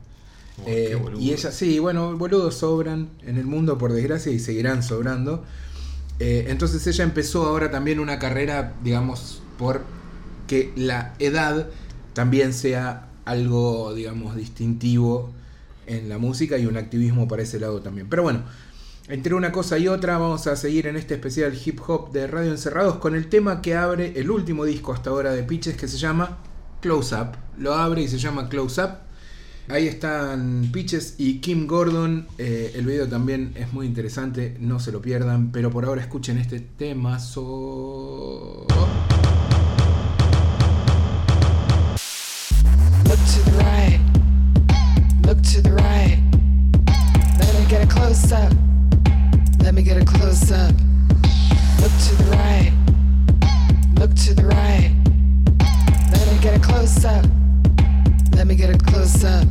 [0.59, 4.83] Oh, Eh, y ella, sí, bueno, boludos sobran en el mundo por desgracia y seguirán
[4.83, 5.45] sobrando.
[6.25, 9.83] Eh, entonces ella empezó ahora también una carrera, digamos, por
[10.47, 11.67] que la edad
[12.13, 15.33] también sea algo, digamos, distintivo
[15.89, 18.09] en la música y un activismo para ese lado también.
[18.09, 18.45] Pero bueno,
[19.09, 22.53] entre una cosa y otra vamos a seguir en este especial hip hop de Radio
[22.53, 25.99] Encerrados con el tema que abre el último disco hasta ahora de Pitches que se
[25.99, 26.39] llama
[26.81, 27.33] Close Up.
[27.59, 28.91] Lo abre y se llama Close Up.
[29.69, 32.27] Ahí están Pitches y Kim Gordon.
[32.37, 35.53] Eh, el video también es muy interesante, no se lo pierdan.
[35.53, 37.21] Pero por ahora escuchen este tema.
[37.21, 38.67] So...
[43.05, 44.01] Look to the right.
[45.27, 46.19] Look to the right.
[47.39, 48.53] Let me get a close up.
[49.63, 50.75] Let me get a close up.
[51.81, 52.73] Look to the right.
[53.99, 54.91] Look to the right.
[56.11, 57.25] Let me get a close up.
[58.37, 59.47] Let me get a close up.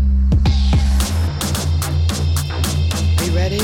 [3.24, 3.60] You ready?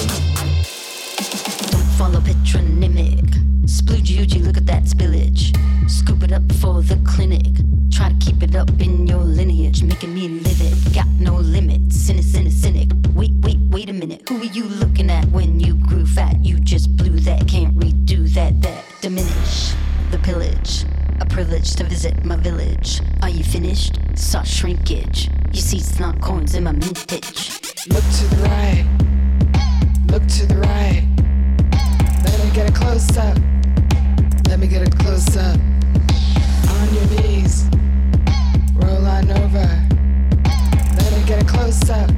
[1.72, 3.26] Don't follow patronymic.
[3.66, 5.58] Splooge Uji, look at that spillage.
[5.90, 7.46] Scoop it up for the clinic.
[7.92, 10.94] Try to keep it up in your lineage, making me live it.
[10.94, 11.92] Got no limit.
[11.92, 12.90] Cynic, cynic, cynic.
[13.14, 14.28] Wait, wait, wait a minute.
[14.30, 16.46] Who are you looking at when you grew fat?
[16.46, 17.48] You just blew that.
[17.48, 18.62] Can't redo that.
[18.62, 19.74] That diminish
[21.38, 23.00] privilege to visit my village.
[23.22, 24.00] Are you finished?
[24.16, 25.30] Saw shrinkage.
[25.54, 27.62] You see, it's not coins in my mintage.
[27.90, 28.84] Look to the right.
[30.08, 31.06] Look to the right.
[32.26, 33.38] Let me get a close up.
[34.48, 35.60] Let me get a close up.
[36.74, 37.66] On your knees.
[38.74, 39.70] Roll on over.
[40.98, 42.10] Let me get a close up.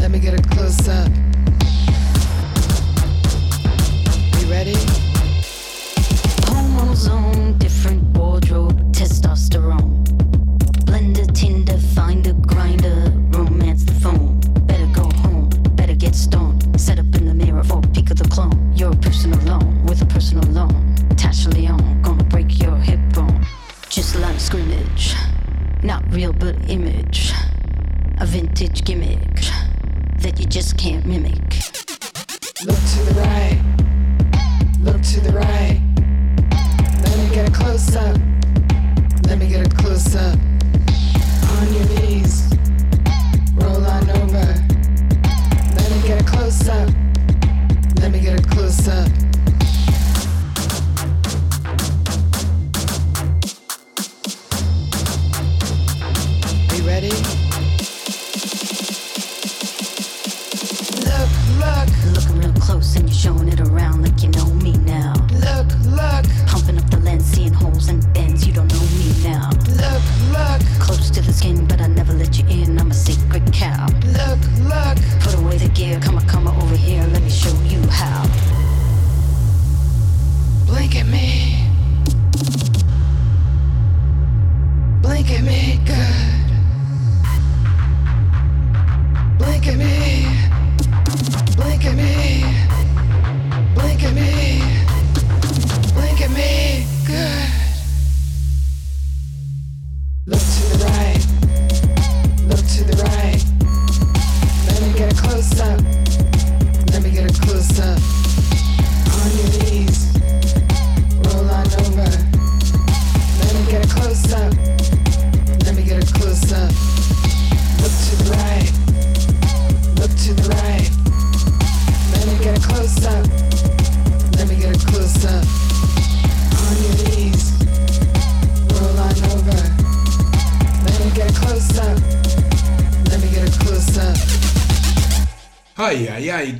[0.00, 1.10] Let me get a close up.
[4.40, 5.05] You ready?
[7.04, 10.02] Hormones different wardrobe, testosterone.
[10.86, 14.40] Blender, Tinder, find a grinder, romance the phone.
[14.66, 16.80] Better go home, better get stoned.
[16.80, 18.72] Set up in the mirror for a peek of the clone.
[18.74, 20.94] You're a person alone with a personal loan.
[21.16, 23.44] Tasha Leon, gonna break your hip bone.
[23.90, 24.72] Just like scream
[25.82, 27.32] Not real, but image.
[28.20, 29.36] A vintage gimmick
[30.22, 31.42] that you just can't mimic.
[32.64, 33.60] Look to the right.
[34.80, 35.95] Look to the right.
[37.36, 38.16] Let me get a close up.
[39.26, 40.38] Let me get a close up.
[41.58, 42.50] On your knees.
[43.56, 44.46] Roll on over.
[45.76, 46.88] Let me get a close up.
[48.00, 49.10] Let me get a close up.
[56.70, 57.12] Are you ready?
[61.04, 61.30] Look,
[61.60, 61.88] look.
[62.14, 65.12] Looking real close and you're showing it around like you know me now.
[65.32, 66.35] Look, look.
[67.20, 69.50] Seeing holes and bends, you don't know me now.
[69.50, 70.02] Look,
[70.32, 70.60] look.
[70.78, 72.78] Close to the skin, but I never let you in.
[72.78, 73.86] I'm a secret cow.
[74.16, 74.96] Look, look.
[75.20, 76.15] Put away the gear, come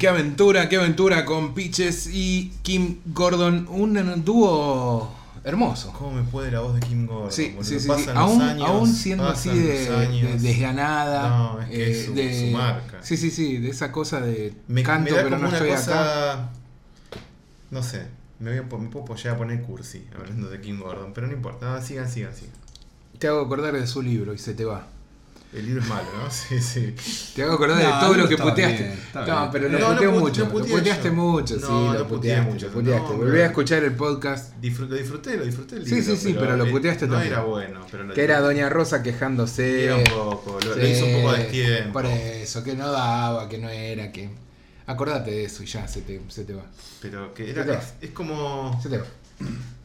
[0.07, 3.67] qué aventura, qué aventura con Pitches y Kim Gordon.
[3.69, 5.93] Un dúo hermoso.
[5.99, 7.33] ¿Cómo me puede la voz de Kim Gordon?
[7.33, 7.89] Sí, sí, sí, sí.
[7.89, 11.29] Pasan los Aún, años, aún siendo así de, desganada.
[11.29, 12.99] No, es que es eh, su- de- su marca.
[13.03, 15.59] Sí, sí, sí, de esa cosa de Me, canto, me da pero como no una
[15.59, 16.51] estoy acá.
[17.73, 18.07] No sé,
[18.39, 21.33] me, voy a, me puedo llegar a poner cursi hablando de Kim Gordon, pero no
[21.33, 21.83] importa.
[21.83, 22.55] Sigan, sigan, sigan.
[23.19, 24.87] Te hago acordar de su libro y se te va.
[25.57, 26.31] El libro es malo, ¿no?
[26.31, 26.95] Sí, sí.
[27.35, 28.83] Te hago acordar de No, todo lo que puteaste.
[28.85, 29.37] bien, no, bien.
[29.53, 30.45] pero lo No, no puteo pu- mucho.
[30.45, 31.15] no puteé lo puteaste yo.
[31.15, 32.51] mucho, No, sí, no lo puteaste.
[32.53, 32.67] mucho.
[32.67, 33.09] lo puteaste.
[33.13, 34.55] No, Volví a escuchar el podcast.
[34.61, 36.15] Disfr- lo disfruté, lo disfruté el Sí, libro.
[36.15, 37.33] sí, sí, pero, lo eh, puteaste no también.
[37.33, 38.41] era bueno, pero lo Que era.
[38.41, 39.85] Doña Rosa quejándose.
[39.85, 41.93] Era un poco, lo- lo hizo un poco a destiempo.
[41.95, 44.29] Por eso, que no daba, que no era, que.
[44.89, 46.63] Acordate de eso y ya se te, se te va.
[47.03, 47.79] Pero que Se era te va.
[47.79, 48.79] es, es como.
[48.83, 49.05] Se te va.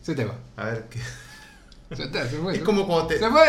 [0.01, 0.36] Se te va.
[0.57, 0.99] A ver, ¿qué?
[1.97, 2.55] Ya está, se fue.
[2.55, 3.19] Es como cuando te.
[3.19, 3.45] ¡Se fue!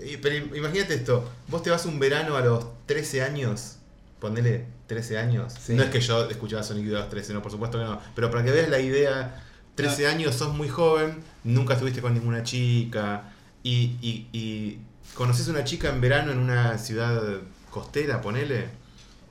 [0.00, 3.76] Eh, Pero im- imagínate esto: vos te vas un verano a los 13 años,
[4.20, 5.54] ponele 13 años.
[5.60, 5.74] Sí.
[5.74, 8.00] No es que yo escuchaba Sonic Youth a los 13, no, por supuesto que no.
[8.14, 9.42] Pero para que veas la idea:
[9.74, 13.32] 13 años, sos muy joven, nunca estuviste con ninguna chica,
[13.62, 14.78] y, y, y
[15.14, 17.22] conoces una chica en verano en una ciudad
[17.70, 18.66] costera, ponele,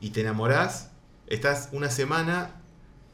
[0.01, 0.89] y te enamorás,
[1.27, 2.51] estás una semana,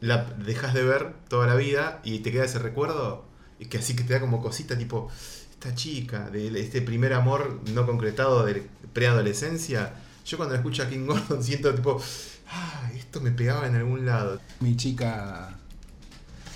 [0.01, 3.24] la dejas de ver toda la vida y te queda ese recuerdo,
[3.59, 5.09] y que así que te da como cosita tipo,
[5.51, 9.93] esta chica, de este primer amor no concretado de preadolescencia,
[10.25, 12.01] yo cuando escucho a King Gordon siento tipo,
[12.51, 14.39] ah, esto me pegaba en algún lado.
[14.59, 15.55] Mi chica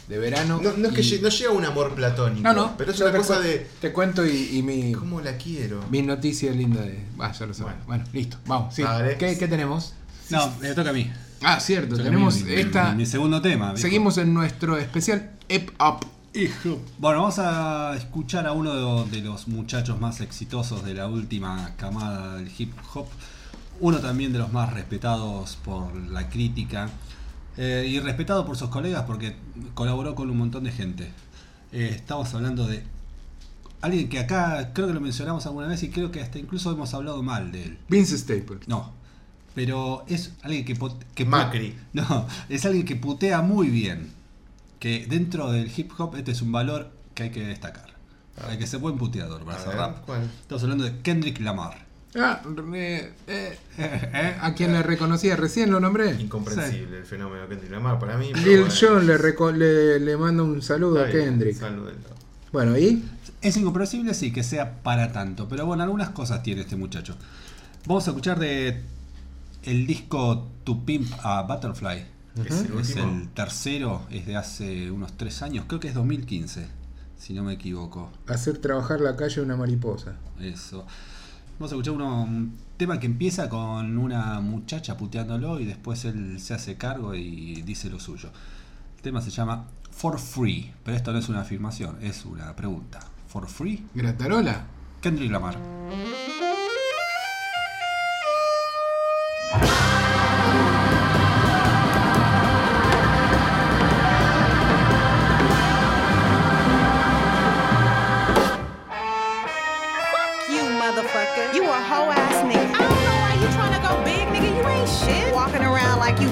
[0.08, 0.60] de verano.
[0.62, 2.76] No, no es que no llega a un amor platónico, No, no.
[2.78, 4.92] pero es una cosa de, Te cuento y, y mi.
[4.92, 5.84] ¿cómo la quiero?
[5.92, 7.06] Mi noticia linda de.
[7.20, 7.76] Ah, ya lo sabes.
[7.86, 8.38] Bueno, listo.
[8.48, 8.84] Vamos, sí.
[9.20, 9.94] ¿Qué, qué tenemos?
[10.32, 11.12] No, me toca a mí.
[11.42, 11.92] Ah, cierto.
[11.96, 12.92] Toca tenemos mí, esta.
[12.92, 13.68] Mi, mi segundo tema.
[13.74, 13.82] viejo.
[13.82, 16.06] Seguimos en nuestro especial Ep Up.
[17.00, 22.36] Bueno, vamos a escuchar a uno de, los muchachos más exitosos de la última camada
[22.38, 23.08] del hip hop.
[23.80, 26.90] Uno también de los más respetados por la crítica.
[27.58, 29.36] eh, y respetado por sus colegas porque
[29.74, 31.12] colaboró con un montón de gente.
[31.74, 32.84] Eh, estamos hablando de
[33.82, 36.94] alguien que acá creo que lo mencionamos alguna vez y creo que hasta incluso hemos
[36.94, 37.78] hablado mal de él.
[37.90, 38.68] Vince Staples.
[38.68, 38.92] No.
[39.56, 40.74] Pero es alguien que,
[41.16, 41.76] que pu- Macri.
[41.94, 44.14] No, es alguien que putea muy bien.
[44.80, 47.88] Que dentro del hip hop este es un valor que hay que destacar.
[48.48, 50.06] Hay que ser buen puteador para A hacer rap.
[50.06, 50.22] ¿cuál?
[50.42, 51.86] Estamos hablando de Kendrick Lamar.
[52.16, 52.42] Ah,
[52.74, 56.16] eh, eh, a quien le reconocía recién lo nombré.
[56.20, 58.34] Incomprensible el fenómeno de Kendrick Lamar para mí.
[58.34, 58.74] Lil bueno.
[58.80, 61.58] Jon le, reco- le, le manda un saludo Está a bien, Kendrick.
[62.52, 63.04] Bueno, ¿y?
[63.42, 65.48] Es incomprensible, sí, que sea para tanto.
[65.48, 67.16] Pero bueno, algunas cosas tiene este muchacho.
[67.86, 68.82] Vamos a escuchar de
[69.64, 72.06] el disco To Pimp a Butterfly.
[72.36, 73.10] ¿Es el Es último?
[73.10, 76.68] el tercero, es de hace unos tres años, creo que es 2015,
[77.18, 78.12] si no me equivoco.
[78.28, 80.16] Hacer trabajar la calle una mariposa.
[80.40, 80.86] Eso.
[81.58, 86.40] Vamos a escuchar uno, un tema que empieza con una muchacha puteándolo y después él
[86.40, 88.30] se hace cargo y dice lo suyo.
[88.96, 93.00] El tema se llama For Free, pero esto no es una afirmación, es una pregunta.
[93.28, 93.86] ¿For Free?
[93.94, 94.64] ¿Gratarola?
[95.02, 95.58] Kendrick Lamar.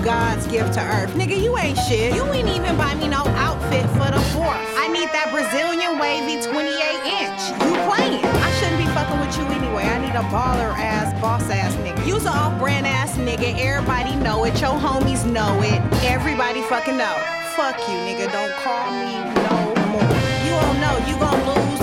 [0.07, 1.11] God's gift to earth.
[1.15, 2.15] Nigga, you ain't shit.
[2.15, 4.55] You ain't even buy me no outfit for the fourth.
[4.79, 6.63] I need that Brazilian wavy 28
[7.11, 7.41] inch.
[7.59, 8.23] You playing.
[8.23, 9.83] I shouldn't be fucking with you anyway.
[9.83, 12.07] I need a baller ass, boss ass nigga.
[12.07, 13.59] You's a off brand ass nigga.
[13.59, 14.55] Everybody know it.
[14.61, 15.83] Your homies know it.
[16.05, 17.15] Everybody fucking know.
[17.59, 18.31] Fuck you, nigga.
[18.31, 19.11] Don't call me
[19.43, 19.59] no
[19.91, 20.07] more.
[20.47, 20.95] You don't know.
[21.03, 21.76] You gon' lose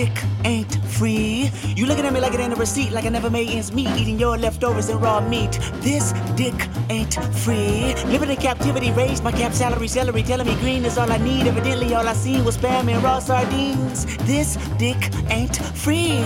[0.00, 1.50] dick ain't free.
[1.80, 3.88] You looking at me like it ain't a receipt, like I never made ends meet,
[3.96, 5.58] eating your leftovers and raw meat.
[5.76, 7.94] This dick ain't free.
[8.04, 11.46] Living in captivity, raised my cap salary, celery, telling me green is all I need.
[11.46, 14.04] Evidently, all I seen was spam and raw sardines.
[14.26, 16.18] This dick ain't free.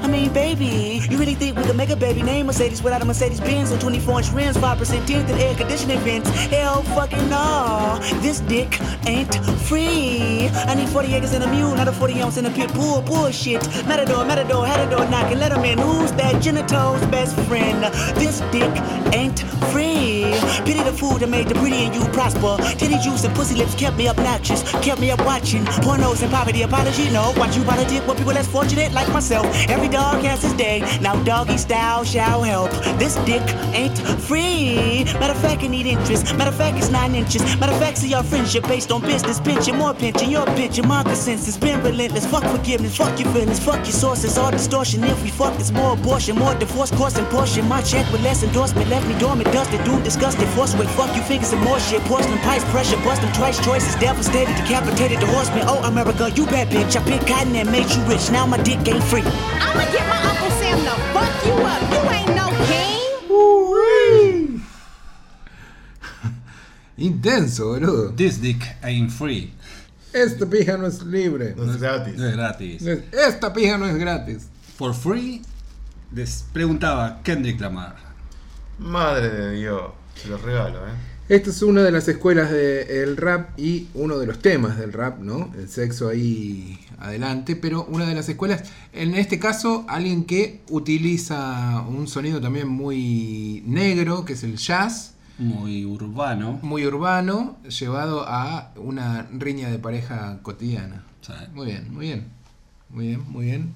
[0.00, 3.04] I mean, baby, you really think we could make a baby name Mercedes without a
[3.04, 6.30] Mercedes Benz or 24 inch rims, 5% tint and air conditioning vents?
[6.30, 7.98] Hell fucking no.
[8.20, 9.34] This dick ain't
[9.66, 10.48] free.
[10.52, 13.02] I need 40 acres and a mule, not a 40 ounce in a pit bull.
[13.02, 13.66] Bullshit.
[13.88, 15.38] Matador, matador, had a door knocking.
[15.38, 15.78] Let him in.
[15.78, 17.82] Who's that genitals best friend?
[18.16, 18.70] This dick
[19.14, 19.40] ain't
[19.72, 20.24] free.
[20.64, 22.56] Pity the fool that made the pretty and you prosper.
[22.78, 24.62] Titty juice and pussy lips kept me obnoxious.
[24.82, 26.62] Kept me up watching pornos and poverty.
[26.62, 27.32] Apology, no.
[27.36, 29.46] Watch you politic with people less fortunate like myself.
[29.68, 30.80] Every dog has his day.
[31.00, 32.70] Now doggy style shall help.
[32.98, 33.42] This dick
[33.74, 33.98] ain't
[34.28, 35.04] free.
[35.20, 36.34] Matter of fact, I need interest.
[36.36, 37.42] Matter of fact, it's nine inches.
[37.58, 39.40] Matter of fact, see our friendship based on business.
[39.40, 40.30] Pinching more pinching.
[40.30, 40.86] Your pinching.
[40.86, 42.26] My consensus been relentless.
[42.26, 42.96] Fuck forgiveness.
[42.96, 43.60] Fuck your feelings.
[43.60, 44.36] Fuck your sources.
[44.38, 44.89] All distortion.
[44.92, 46.36] If we fuck, it's more abortion.
[46.36, 47.68] More divorce, course and portion.
[47.68, 48.90] My check with less endorsement.
[48.90, 49.52] Left me dormant.
[49.52, 49.84] Dusted.
[49.84, 50.48] Doom disgusted.
[50.48, 50.88] Force weight.
[50.90, 52.02] Fuck you fingers and more shit.
[52.02, 52.64] Porcelain pipes.
[52.70, 52.96] Pressure.
[53.04, 53.64] Bust them twice.
[53.64, 53.94] Choices.
[53.96, 54.52] Devastated.
[54.56, 55.20] Decapitated.
[55.20, 55.62] The horseman.
[55.68, 56.30] Oh, America.
[56.30, 56.96] You bad bitch.
[56.96, 58.30] I picked cotton and made you rich.
[58.32, 59.22] Now my dick ain't free.
[59.22, 61.82] I'ma get my Uncle Sam to fuck you up.
[61.94, 62.90] You ain't no king.
[66.98, 68.16] Intenso, boludo.
[68.16, 69.52] This dick ain't free.
[70.12, 71.54] Esta pija no es libre.
[71.56, 72.16] No es gratis.
[72.16, 72.82] No es gratis.
[73.12, 74.48] Esta pija no es gratis.
[74.80, 75.42] For free,
[76.14, 77.96] les preguntaba Kendrick Lamar.
[78.78, 79.90] Madre de Dios.
[80.14, 80.92] Se los regalo, eh.
[81.28, 85.18] Esta es una de las escuelas del rap y uno de los temas del rap,
[85.18, 85.52] ¿no?
[85.54, 91.82] El sexo ahí adelante, pero una de las escuelas, en este caso, alguien que utiliza
[91.86, 96.58] un sonido también muy negro, que es el jazz, Muy urbano.
[96.62, 101.04] muy urbano, llevado a una riña de pareja cotidiana.
[101.52, 102.40] Muy bien, muy bien.
[102.88, 103.74] Muy bien, muy bien.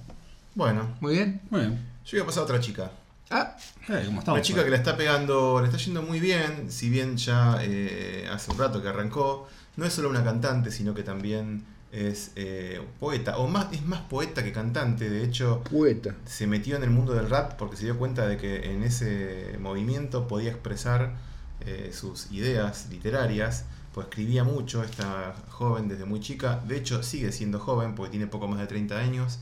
[0.55, 0.95] Bueno.
[1.01, 1.41] Muy bien.
[1.51, 1.87] Muy bien.
[2.05, 2.91] Yo voy a pasar a otra chica.
[3.31, 3.57] Ah.
[3.87, 4.29] ¿cómo estamos?
[4.29, 8.29] Una chica que la está pegando, le está yendo muy bien, si bien ya eh,
[8.31, 9.49] hace un rato que arrancó.
[9.77, 14.03] No es solo una cantante, sino que también es eh, poeta, o más, es más
[14.03, 15.09] poeta que cantante.
[15.11, 16.15] De hecho, Poeta.
[16.27, 19.57] se metió en el mundo del rap porque se dio cuenta de que en ese
[19.61, 21.15] movimiento podía expresar
[21.67, 23.65] eh, sus ideas literarias.
[23.93, 26.61] Pues escribía mucho esta joven desde muy chica.
[26.67, 29.39] De hecho, sigue siendo joven porque tiene poco más de 30 años.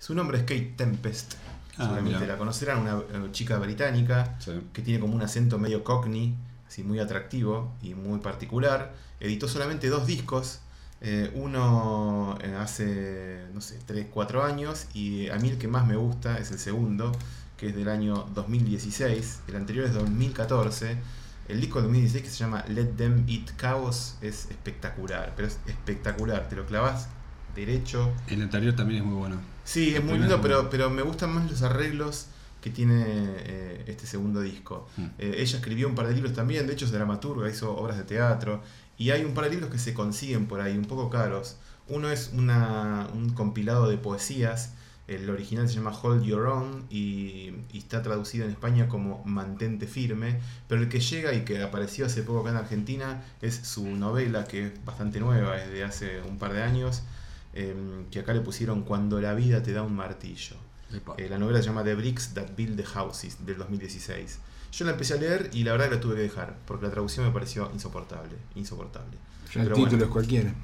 [0.00, 1.34] Su nombre es Kate Tempest.
[1.76, 4.38] Ah, Seguramente la conocerán, una chica británica
[4.72, 6.34] que tiene como un acento medio cockney,
[6.66, 8.94] así muy atractivo y muy particular.
[9.20, 10.60] Editó solamente dos discos,
[11.02, 15.86] eh, uno eh, hace, no sé, 3, 4 años y a mí el que más
[15.86, 17.12] me gusta es el segundo,
[17.58, 20.96] que es del año 2016, el anterior es 2014.
[21.48, 25.58] El disco del 2016 que se llama Let Them Eat Chaos es espectacular, pero es
[25.66, 27.08] espectacular, te lo clavas
[27.54, 28.12] derecho.
[28.28, 29.36] El anterior también es muy bueno.
[29.64, 32.26] Sí, es muy lindo, es pero, pero me gustan más los arreglos
[32.60, 34.88] que tiene eh, este segundo disco.
[34.96, 35.04] Mm.
[35.18, 38.04] Eh, ella escribió un par de libros también, de hecho es dramaturga, hizo obras de
[38.04, 38.62] teatro,
[38.98, 41.56] y hay un par de libros que se consiguen por ahí, un poco caros.
[41.88, 44.74] Uno es una, un compilado de poesías,
[45.08, 49.88] el original se llama Hold Your Own y, y está traducido en España como Mantente
[49.88, 50.38] Firme,
[50.68, 54.44] pero el que llega y que apareció hace poco acá en Argentina es su novela,
[54.44, 57.02] que es bastante nueva, es de hace un par de años,
[57.54, 60.56] em, que acá le pusieron Cuando la vida te da un martillo.
[61.18, 64.38] Eh, la novela se llama The Bricks That Build the Houses del 2016.
[64.72, 66.90] Yo la empecé a leer y la verdad que la tuve que dejar, porque la
[66.92, 69.16] traducción me pareció insoportable, insoportable.
[69.54, 70.54] Ya el Pero título bueno, es cualquiera.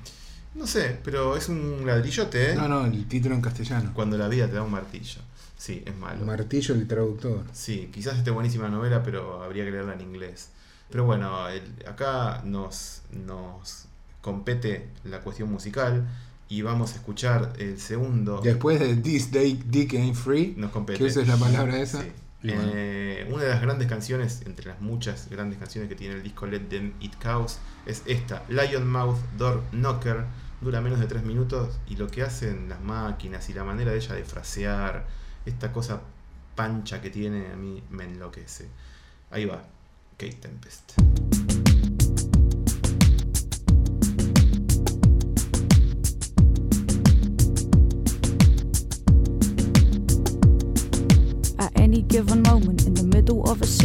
[0.54, 2.54] No sé, pero es un ladrillote, ¿eh?
[2.56, 3.90] No, no, el título en castellano.
[3.94, 5.20] Cuando la vida te da un martillo.
[5.56, 6.24] Sí, es malo.
[6.24, 7.44] Martillo el traductor.
[7.52, 10.50] Sí, quizás esté buenísima la novela, pero habría que leerla en inglés.
[10.90, 13.86] Pero bueno, el- acá nos, nos
[14.20, 16.06] compete la cuestión musical
[16.48, 18.40] y vamos a escuchar el segundo.
[18.42, 20.98] Después de This Day Dick Ain't Free, Nos compete.
[20.98, 22.02] que uses la palabra esa.
[22.02, 22.08] Sí.
[22.48, 26.46] Eh, una de las grandes canciones, entre las muchas grandes canciones que tiene el disco
[26.46, 30.24] Let Them Eat Cows, es esta, Lion Mouth Door Knocker.
[30.60, 33.98] Dura menos de 3 minutos y lo que hacen las máquinas y la manera de
[33.98, 35.06] ella de frasear,
[35.44, 36.00] esta cosa
[36.54, 38.66] pancha que tiene, a mí me enloquece.
[39.30, 39.62] Ahí va,
[40.16, 40.92] Kate Tempest.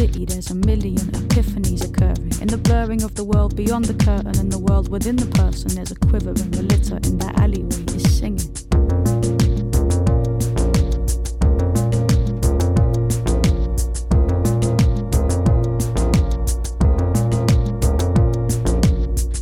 [0.02, 2.32] City, there's a million epiphanies occurring.
[2.40, 5.74] In the blurring of the world beyond the curtain and the world within the person,
[5.74, 6.50] there's a quivering.
[6.50, 8.50] The litter in that alleyway is singing.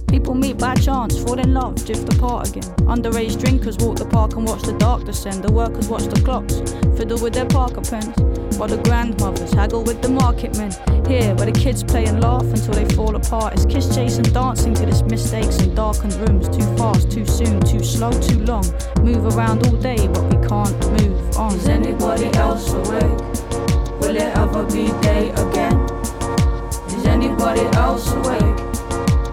[0.09, 2.68] People meet by chance, fall in love, drift apart again.
[2.95, 5.45] Underage drinkers walk the park and watch the dark descend.
[5.45, 6.57] The workers watch the clocks,
[6.99, 8.29] fiddle with their Parker pens.
[8.61, 10.70] While the grandmothers haggle with the market men.
[11.08, 13.54] Here, where the kids play and laugh until they fall apart.
[13.54, 16.46] It's kiss chasing, dancing to this mistakes in darkened rooms.
[16.46, 18.66] Too fast, too soon, too slow, too long.
[19.00, 21.54] Move around all day, but we can't move on.
[21.54, 23.18] Is anybody else awake?
[24.02, 25.80] Will it ever be day again?
[26.88, 28.58] Is anybody else awake?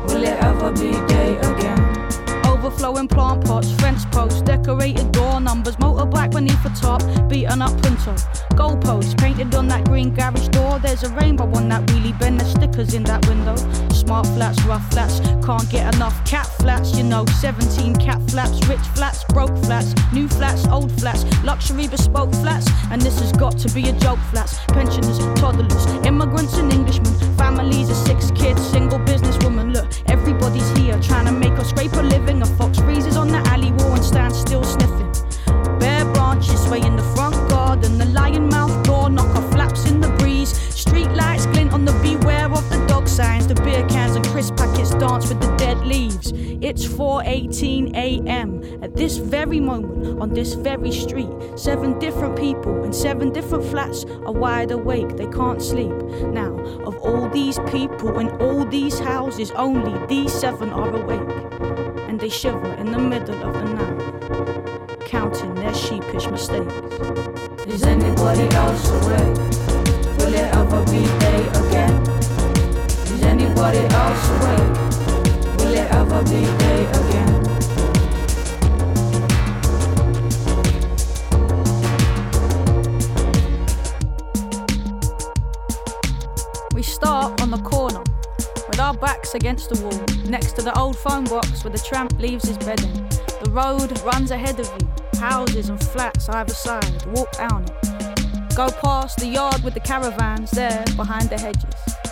[0.07, 1.66] Will it ever be day again?
[2.67, 8.13] Overflowing plant pots, fence posts, decorated door numbers, motorbike beneath the top, beaten up punto.
[8.57, 10.77] Goalposts painted on that green garage door.
[10.77, 13.55] There's a rainbow on that wheelie bin, there's stickers in that window.
[14.07, 17.25] Smart flats, rough flats, can't get enough cat flats, you know.
[17.41, 22.69] 17 cat flaps, rich flats, broke flats, new flats, old flats, luxury bespoke flats.
[22.89, 24.59] And this has got to be a joke flats.
[24.69, 29.73] Pensioners, toddlers, immigrants and Englishmen, families of six kids, single businesswoman.
[29.73, 32.41] Look, everybody's here trying to make us scrape a living.
[32.41, 35.11] A fox freezes on the alley wall and stands still sniffing.
[35.79, 37.35] Bare branches sway in the front
[44.37, 46.31] crisp packets dance with the dead leaves.
[46.61, 48.61] It's 4:18 a.m.
[48.83, 54.05] At this very moment, on this very street, seven different people in seven different flats
[54.27, 55.17] are wide awake.
[55.17, 55.97] They can't sleep.
[56.41, 56.53] Now,
[56.85, 61.33] of all these people in all these houses, only these seven are awake,
[62.07, 66.75] and they shiver in the middle of the night counting their sheepish mistakes.
[67.73, 69.37] Is anybody else awake?
[70.19, 71.56] Will it ever be day
[73.65, 75.57] else awake?
[75.57, 77.43] Will it ever be day again?
[86.73, 88.03] We start on the corner,
[88.69, 92.19] with our backs against the wall, next to the old phone box where the tramp
[92.19, 92.93] leaves his bedding.
[93.43, 97.05] The road runs ahead of you, houses and flats either side.
[97.07, 98.55] Walk down it.
[98.55, 102.06] Go past the yard with the caravans there behind the hedges.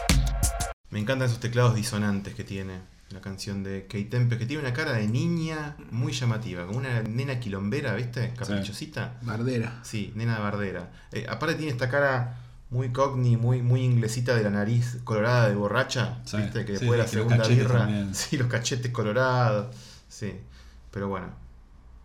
[0.96, 2.80] Me encantan esos teclados disonantes que tiene
[3.10, 7.02] la canción de Kate Tempest, que tiene una cara de niña muy llamativa, como una
[7.04, 8.34] nena quilombera, ¿viste?
[8.34, 9.18] Caprichosita.
[9.24, 9.82] Bardera.
[9.84, 10.93] Sí, nena bardera.
[11.12, 12.38] Eh, aparte tiene esta cara
[12.70, 16.64] muy cockney, muy, muy inglesita de la nariz colorada de borracha, Sí, ¿viste?
[16.64, 18.16] Que sí, después de la segunda birra, también.
[18.16, 19.76] sí, los cachetes colorados,
[20.08, 20.32] sí.
[20.91, 21.28] Pero bueno,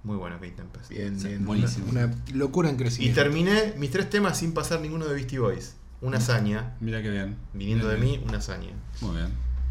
[0.02, 0.88] muy bueno Kate Tempest.
[0.90, 1.46] Bien, Sí, bien.
[1.46, 1.86] buenísimo.
[1.92, 3.22] Una, una locura en Y crecimiento.
[3.22, 5.76] terminé mis tres temas sin pasar ninguno de Beastie Boys.
[6.02, 6.74] Una hazaña.
[6.80, 7.36] Mira qué bien.
[7.52, 8.20] Viniendo Bien, de bien.
[8.22, 8.70] mí, una hazaña.
[9.00, 9.28] Muy bien.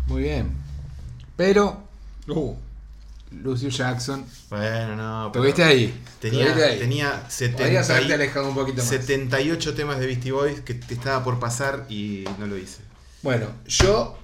[0.08, 0.52] Muy bien.
[1.36, 1.84] Pero.
[2.28, 2.56] Uh.
[3.32, 4.26] Lucio Jackson.
[4.50, 5.30] Bueno, no.
[5.32, 5.94] pero Tuviste ahí.
[6.20, 6.80] Tenía, Tuviste ahí.
[6.80, 8.88] tenía 70 Podrías haberte y- alejado un poquito más.
[8.88, 12.82] 78 temas de Beastie Boys que te estaba por pasar y no lo hice.
[13.22, 14.18] Bueno, yo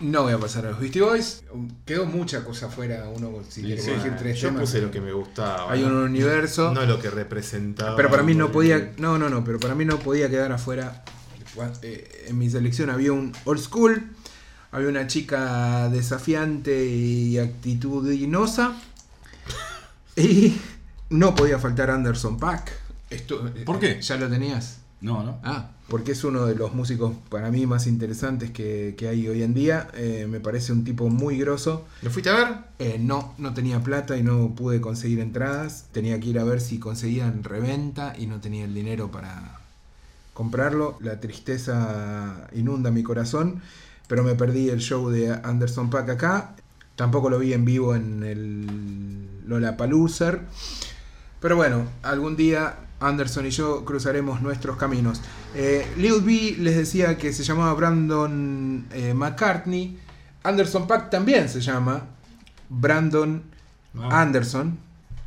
[0.00, 1.42] no voy a pasar a los Beastie Boys.
[1.86, 3.08] Quedó mucha cosa afuera.
[3.08, 4.60] Uno, si quiere Sí, elegir tres yo temas.
[4.62, 5.72] puse lo que me gustaba.
[5.72, 6.72] Hay un universo.
[6.74, 7.96] No lo que representaba.
[7.96, 8.92] Pero para mí no podía.
[8.98, 9.42] No, no, no.
[9.42, 11.02] Pero para mí no podía quedar afuera.
[11.82, 14.10] Eh, En mi selección había un old school.
[14.72, 18.76] Había una chica desafiante y actitudinosa.
[20.16, 20.56] Y
[21.10, 22.72] no podía faltar Anderson Pack.
[23.10, 24.00] Esto, ¿Por qué?
[24.00, 24.78] ¿Ya lo tenías?
[25.00, 25.38] No, no.
[25.42, 29.42] Ah, porque es uno de los músicos para mí más interesantes que, que hay hoy
[29.42, 29.88] en día.
[29.94, 31.86] Eh, me parece un tipo muy grosso.
[32.02, 32.48] ¿Lo fuiste a ver?
[32.78, 35.86] Eh, no, no tenía plata y no pude conseguir entradas.
[35.90, 39.59] Tenía que ir a ver si conseguían reventa y no tenía el dinero para
[40.40, 40.96] comprarlo.
[41.02, 43.60] La tristeza inunda mi corazón,
[44.08, 46.54] pero me perdí el show de Anderson Pack acá.
[46.96, 50.38] Tampoco lo vi en vivo en el Lollapalooza.
[51.40, 55.20] Pero bueno, algún día Anderson y yo cruzaremos nuestros caminos.
[55.54, 59.98] Eh, Lil B les decía que se llamaba Brandon eh, McCartney.
[60.42, 62.06] Anderson Pack también se llama
[62.70, 63.42] Brandon
[63.98, 64.22] Ah.
[64.22, 64.78] Anderson.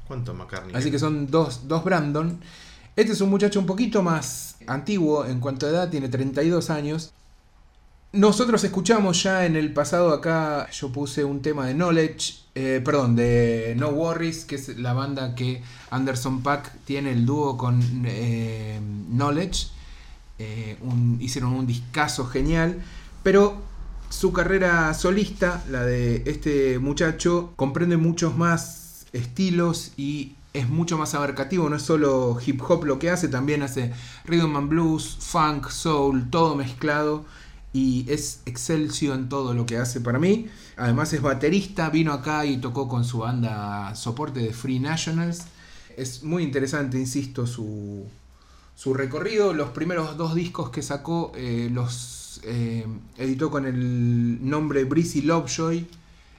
[0.07, 0.73] ¿Cuánto McCartney?
[0.73, 2.39] Así que son dos, dos Brandon.
[2.95, 7.11] Este es un muchacho un poquito más antiguo en cuanto a edad, tiene 32 años.
[8.11, 13.15] Nosotros escuchamos ya en el pasado acá, yo puse un tema de Knowledge, eh, perdón,
[13.15, 18.79] de No Worries, que es la banda que Anderson Pack tiene el dúo con eh,
[19.09, 19.69] Knowledge.
[20.37, 20.77] Eh,
[21.19, 22.83] hicieron un discazo genial,
[23.23, 23.57] pero
[24.09, 31.13] su carrera solista, la de este muchacho, comprende muchos más estilos y es mucho más
[31.15, 33.91] abarcativo, no es solo hip hop lo que hace, también hace
[34.25, 37.25] rhythm and blues, funk, soul, todo mezclado
[37.73, 40.47] y es excelso en todo lo que hace para mí.
[40.77, 45.45] Además es baterista, vino acá y tocó con su banda soporte de Free Nationals.
[45.97, 48.05] Es muy interesante, insisto, su,
[48.75, 49.53] su recorrido.
[49.53, 52.85] Los primeros dos discos que sacó eh, los eh,
[53.17, 55.87] editó con el nombre Breezy Lovejoy.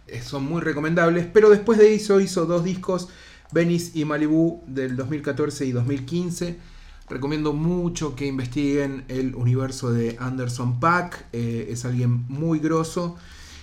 [0.06, 1.26] Eh, son muy recomendables.
[1.32, 3.08] Pero después de eso hizo dos discos,
[3.54, 6.58] Venice y Malibu, del 2014 y 2015.
[7.08, 11.26] Recomiendo mucho que investiguen el universo de Anderson Pack.
[11.32, 13.16] eh, es alguien muy grosso.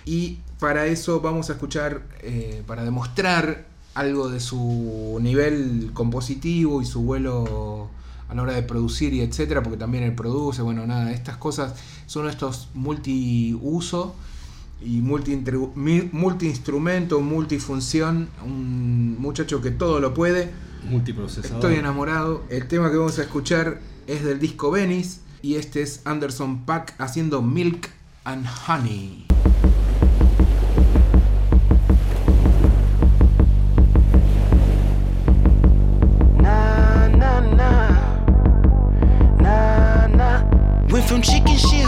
[0.05, 6.85] Y para eso vamos a escuchar, eh, para demostrar algo de su nivel compositivo y
[6.85, 7.89] su vuelo
[8.29, 11.75] a la hora de producir y etcétera, porque también él produce, bueno, nada, estas cosas
[12.05, 14.15] son estos multiuso
[14.81, 15.35] y multi
[16.11, 20.49] multi-instrumento, multifunción, un muchacho que todo lo puede.
[20.89, 21.57] Multiprocesador.
[21.57, 22.43] Estoy enamorado.
[22.49, 26.95] El tema que vamos a escuchar es del disco Venice y este es Anderson Pack
[26.97, 27.89] haciendo Milk
[28.23, 29.25] and Honey.
[36.41, 37.07] Nah,
[40.07, 40.43] nah.
[40.91, 41.80] Went from chicken shit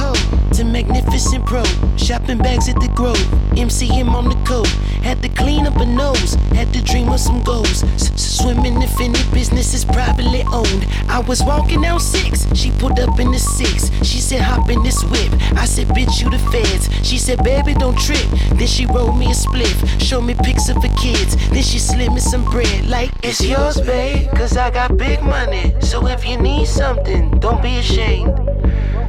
[0.53, 1.63] to magnificent pro.
[1.97, 3.17] Shopping bags at the Grove.
[3.55, 4.67] MCM on the coat.
[5.01, 6.35] Had to clean up a nose.
[6.53, 7.83] Had to dream of some goals.
[8.15, 10.85] Swimming if any business is privately owned.
[11.07, 12.45] I was walking down six.
[12.55, 13.89] She pulled up in the six.
[14.05, 15.31] She said, hop in this whip.
[15.55, 16.87] I said, bitch, you the feds.
[17.07, 18.27] She said, baby, don't trip.
[18.53, 20.01] Then she rolled me a spliff.
[20.01, 21.35] Showed me pics of her kids.
[21.49, 22.85] Then she slid me some bread.
[22.85, 24.29] Like, it's yours, babe.
[24.35, 25.73] Cause I got big money.
[25.81, 28.39] So if you need something, don't be ashamed.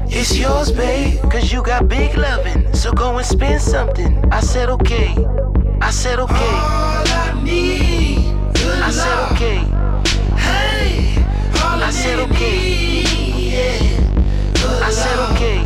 [0.07, 2.73] It's yours, babe, cause you got big loving.
[2.75, 4.25] So go and spend something.
[4.33, 5.15] I said, okay.
[5.81, 6.35] I said, okay.
[6.35, 8.19] All I need,
[8.83, 9.59] I said, okay.
[10.37, 11.17] Hey,
[11.63, 13.03] all I said, okay.
[13.37, 14.85] Yeah.
[14.87, 15.59] I said, okay.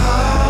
[0.00, 0.47] And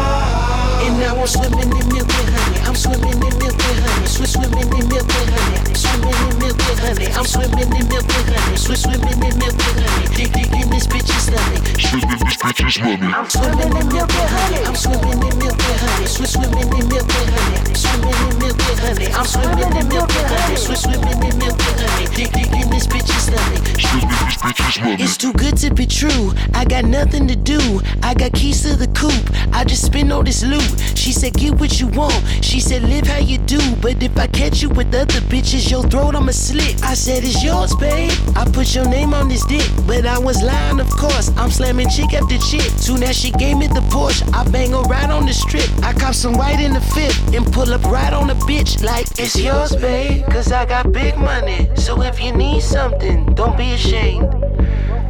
[0.99, 2.59] now I'm swimming in milk and honey.
[2.66, 4.07] I'm swimming in milk and honey.
[4.07, 5.74] Swiss swimming in milk and honey.
[5.74, 7.07] Swimming in milk and honey.
[7.14, 8.57] I'm swimming in milk and honey.
[8.57, 10.07] Swiss swimming in milk and honey.
[10.16, 11.62] Dig dig in this bitch's stomach.
[11.78, 13.14] Swimming this bitch's money.
[13.14, 14.61] I'm swimming in milk and honey.
[14.66, 16.07] I'm swimming in milk and honey.
[16.07, 17.74] Swiss swimming in milk and honey.
[17.74, 19.09] Swimming in milk and honey.
[19.14, 20.57] I'm swimming in milk and honey.
[20.57, 22.07] Swiss swimming in milk and honey.
[22.16, 23.62] Dig dig in this bitch's stomach.
[23.78, 25.03] Swimming this bitch's money.
[25.03, 26.34] It's too good to be true.
[26.55, 27.80] I got nothing to do.
[28.03, 29.22] I got keys to the coop.
[29.53, 30.66] I just spend all this loot.
[30.97, 32.14] She said, get what you want.
[32.43, 33.59] She said, live how you do.
[33.80, 36.82] But if I catch you with other bitches, your throat I'ma slit.
[36.82, 38.12] I said, it's yours, babe.
[38.36, 39.68] I put your name on this dick.
[39.86, 41.30] But I was lying, of course.
[41.36, 42.70] I'm slamming chick after chick.
[42.78, 45.68] Soon as she gave me the Porsche, I bang her right on the strip.
[45.82, 49.07] I cop some white in the fifth and pull up right on the bitch like
[49.18, 50.24] it's yours, babe.
[50.26, 51.68] Cause I got big money.
[51.76, 54.34] So if you need something, don't be ashamed.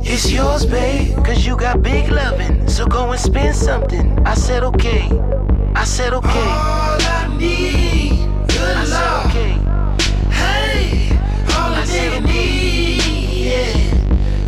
[0.01, 2.68] It's yours, babe, cause you got big loving.
[2.68, 4.18] So go and spend something.
[4.26, 5.09] I said, okay.
[5.74, 6.28] I said, okay.
[6.28, 9.53] All I need, good I said, okay.
[10.30, 11.11] Hey,
[11.55, 13.72] all I said, need, yeah.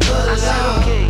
[0.03, 1.05] I said, okay.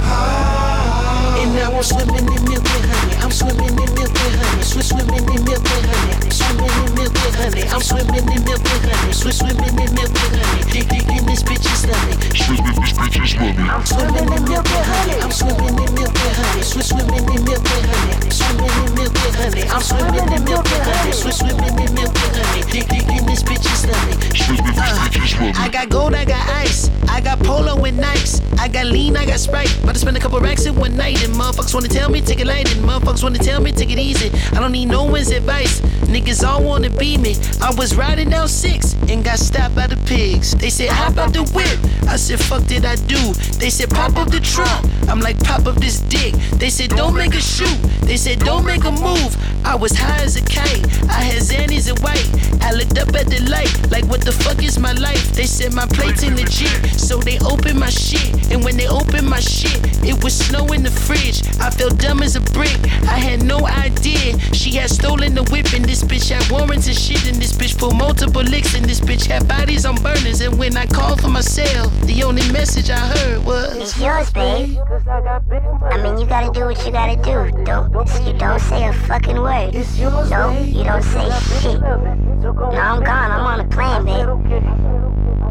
[0.00, 1.42] Ah.
[1.42, 3.13] And now I'm swimming in milk and honey.
[3.24, 4.62] I'm swimming in milk and honey.
[4.62, 6.28] Swiss swimming in milk and honey.
[6.28, 7.64] Swimming in milk and honey.
[7.72, 9.12] I'm swimming in milk and honey.
[9.16, 10.62] Swiss swimming in milk and honey.
[10.68, 12.20] Dig dig in this bitch's stomach.
[12.36, 13.64] Swimming this bitch's money.
[13.64, 15.16] I'm swimming in milk and honey.
[15.24, 16.62] I'm swimming in milk and honey.
[16.68, 18.28] Swiss swimming in milk and honey.
[18.28, 19.64] Swimming in milk and honey.
[19.72, 21.12] I'm swimming in milk and honey.
[21.16, 22.62] Swiss swimming in milk and honey.
[22.68, 24.20] Dig dig in this bitch's stomach.
[24.36, 25.52] Swimming this bitch's money.
[25.56, 26.90] I got gold, I got ice.
[27.08, 28.44] I got polo and Nikes.
[28.58, 29.72] I got lean, I got Sprite.
[29.82, 31.22] About to spend a couple racks in one night.
[31.22, 32.70] And motherfuckers wanna tell me take it light.
[32.74, 34.30] And motherfuckers wanna tell me take it easy.
[34.56, 35.80] I don't need no one's advice.
[36.14, 37.36] Niggas all wanna be me.
[37.60, 40.52] I was riding down six and got stopped by the pigs.
[40.52, 41.78] They said, hop out the whip.
[42.08, 43.32] I said, fuck did I do?
[43.58, 44.86] They said, pop up the trunk.
[45.08, 46.34] I'm like, pop up this dick.
[46.58, 47.78] They said, don't make a shoot.
[48.02, 49.36] They said, don't make a move.
[49.64, 50.84] I was high as a kite.
[51.08, 52.28] I had Xannies and white.
[52.62, 55.32] I looked up at the light, like, what the fuck is my life?
[55.32, 57.00] They said, my plates ain't legit.
[57.00, 58.52] So they opened my shit.
[58.52, 61.42] And when they opened my shit, it was snow in the fridge.
[61.60, 62.78] I felt dumb as a brick.
[63.06, 64.38] I had no idea.
[64.52, 67.26] She had stolen the whip, and this bitch had warrants and shit.
[67.26, 70.40] And this bitch pulled multiple licks, and this bitch had bodies on burners.
[70.40, 74.30] And when I called for my cell, the only message I heard was, It's yours,
[74.30, 74.78] babe.
[75.06, 77.64] I mean, you gotta do what you gotta do.
[77.64, 77.92] Don't
[78.26, 79.74] you don't say a fucking word.
[79.74, 81.28] It's yours, no, you don't say
[81.60, 81.80] shit.
[81.80, 83.30] No, I'm gone.
[83.30, 84.26] I'm on a plane, babe.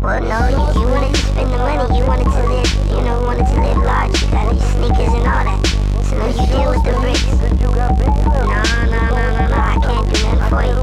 [0.03, 1.97] Well, no, you, you wanted to spend the money.
[1.97, 4.21] You wanted to live, you know, wanted to live large.
[4.21, 5.82] You got these sneakers and all that.
[6.13, 7.25] You deal with the bricks.
[7.25, 9.57] No, no, no, no, no.
[9.57, 10.77] I can't do nothing for you.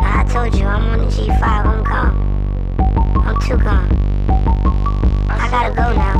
[0.00, 1.42] I told you, I'm on the G5.
[1.42, 2.16] I'm gone.
[3.46, 3.88] too gone.
[5.28, 6.16] I gotta go now.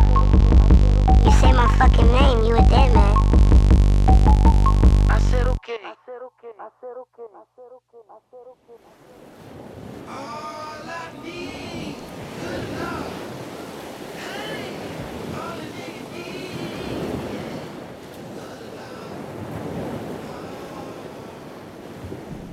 [1.24, 3.16] You say my fucking name, you a dead man.
[5.08, 5.78] I said okay.
[5.82, 6.52] I said okay.
[6.60, 7.28] I said okay.
[7.34, 8.02] I said okay.
[8.10, 8.46] I said
[10.36, 10.51] okay.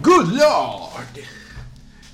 [0.04, 0.90] Good Lord.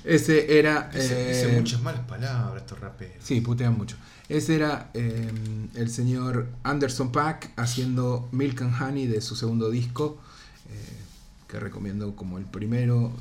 [0.04, 0.90] Ese era.
[0.92, 3.16] Dice, eh, muchas malas palabras estos raperos.
[3.20, 3.96] Sí, putean mucho.
[4.28, 5.30] Ese era eh,
[5.74, 10.18] el señor Anderson Pack haciendo Milk and Honey de su segundo disco,
[10.68, 10.96] eh,
[11.48, 13.12] que recomiendo como el primero,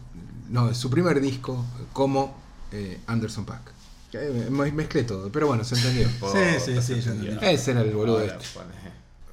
[0.49, 1.63] no, su primer disco
[1.93, 2.36] como
[2.72, 3.72] eh, Anderson Pack.
[4.13, 6.07] Eh, me- mezclé todo, pero bueno, se entendió.
[6.07, 7.11] Sí, sí, sí.
[7.41, 8.59] Ese era el boludo Ahora, este.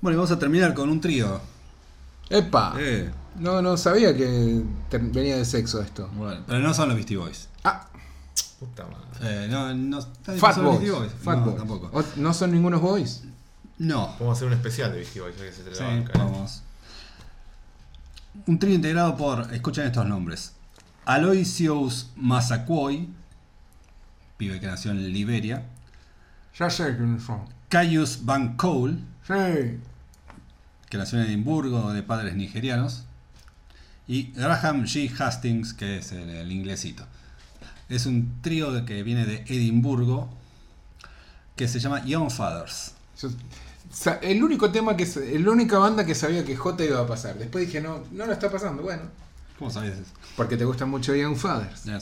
[0.00, 1.40] Bueno, y vamos a terminar con un trío.
[2.30, 2.74] ¡Epa!
[2.78, 6.08] Eh, No, no sabía que venía de sexo esto.
[6.14, 7.48] bueno, pero no son los Beastie Boys.
[7.64, 7.88] Ah,
[8.60, 9.44] Puta madre.
[9.44, 10.80] Eh, no, no, nadie Fat son los Boys.
[10.90, 11.12] Beastie Boys.
[11.22, 11.56] Fat no, Boys.
[11.56, 11.90] tampoco.
[11.92, 13.22] ¿O- ¿No son ningunos boys?
[13.78, 14.14] No.
[14.18, 16.18] Podemos hacer un especial de Beastie Boys, ya que se te la Sí, banca, ¿eh?
[16.18, 16.62] vamos.
[18.46, 20.52] Un trío integrado por, escuchen estos nombres:
[21.04, 23.08] Aloysius Massaquoi,
[24.36, 25.66] pibe que nació en Liberia.
[26.58, 27.40] Ya sé quiénes son.
[27.68, 29.78] Caius Van Cole, Sí.
[30.92, 33.04] Que nació en Edimburgo de padres nigerianos.
[34.06, 35.10] Y Graham G.
[35.18, 37.06] Hastings, que es el, el inglesito.
[37.88, 40.28] Es un trío que viene de Edimburgo,
[41.56, 42.92] que se llama Young Fathers.
[43.18, 43.30] Yo-
[44.20, 45.06] el único tema que.
[45.40, 47.36] La única banda que sabía que J iba a pasar.
[47.38, 48.82] Después dije, no, no lo está pasando.
[48.82, 49.02] Bueno,
[49.58, 50.10] ¿Cómo sabes eso?
[50.36, 51.84] porque te gustan mucho Young Fathers.
[51.84, 51.98] Ya.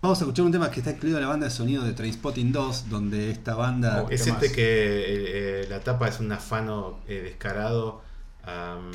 [0.00, 2.52] Vamos a escuchar un tema que está incluido en la banda de sonido de Trainspotting
[2.52, 4.06] 2, donde esta banda...
[4.10, 8.00] Es este que eh, eh, la tapa es un afano eh, descarado
[8.44, 8.90] am,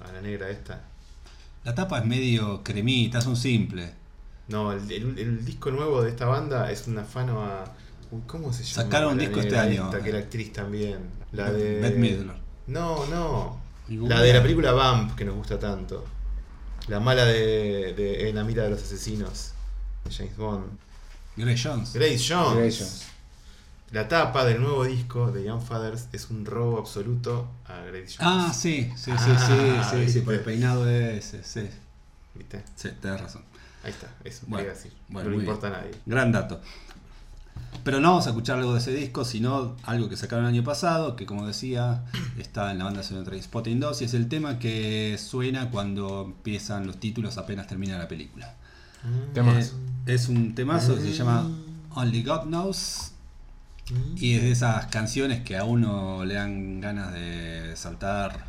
[0.00, 0.80] a la negra esta.
[1.62, 3.92] La tapa es medio cremita, es un simple.
[4.48, 7.64] No, el, el- el disco nuevo de esta banda es un afano a.
[8.10, 8.82] uy, ¿Cómo se llama?
[8.82, 9.84] Sacaron un la disco este año.
[9.84, 10.98] esta, que era actriz también.
[11.30, 11.80] La de.
[11.80, 12.34] Bette Midler.
[12.66, 13.60] No, no.
[13.88, 16.04] La de la película Vamp, que nos gusta tanto.
[16.88, 19.52] La mala de, de En la mira de los asesinos.
[20.04, 20.66] De James Bond.
[21.36, 21.92] Grace Jones.
[21.94, 22.56] Grace Jones.
[22.58, 23.06] Grace Jones.
[23.92, 28.20] La tapa del nuevo disco de Young Fathers es un robo absoluto a Grace Jones.
[28.20, 31.68] Ah, sí, sí, sí, Ah, sí, sí, sí, por el peinado ese, sí.
[32.34, 32.62] ¿Viste?
[32.76, 33.42] Sí, tenés razón.
[33.82, 34.92] Ahí está, eso Bueno, quería decir.
[35.08, 35.78] bueno, no le importa bien.
[35.80, 35.98] a nadie.
[36.06, 36.60] Gran dato.
[37.82, 40.62] Pero no vamos a escuchar algo de ese disco, sino algo que sacaron el año
[40.64, 42.04] pasado, que como decía,
[42.38, 46.24] está en la banda sonora de Trainspotting 2 y es el tema que suena cuando
[46.26, 48.54] empiezan los títulos apenas termina la película.
[49.34, 49.76] Temazo.
[50.06, 51.48] Eh, es un temazo que se llama
[51.94, 53.12] Only God Knows
[54.16, 58.44] y es de esas canciones que a uno le dan ganas de saltar,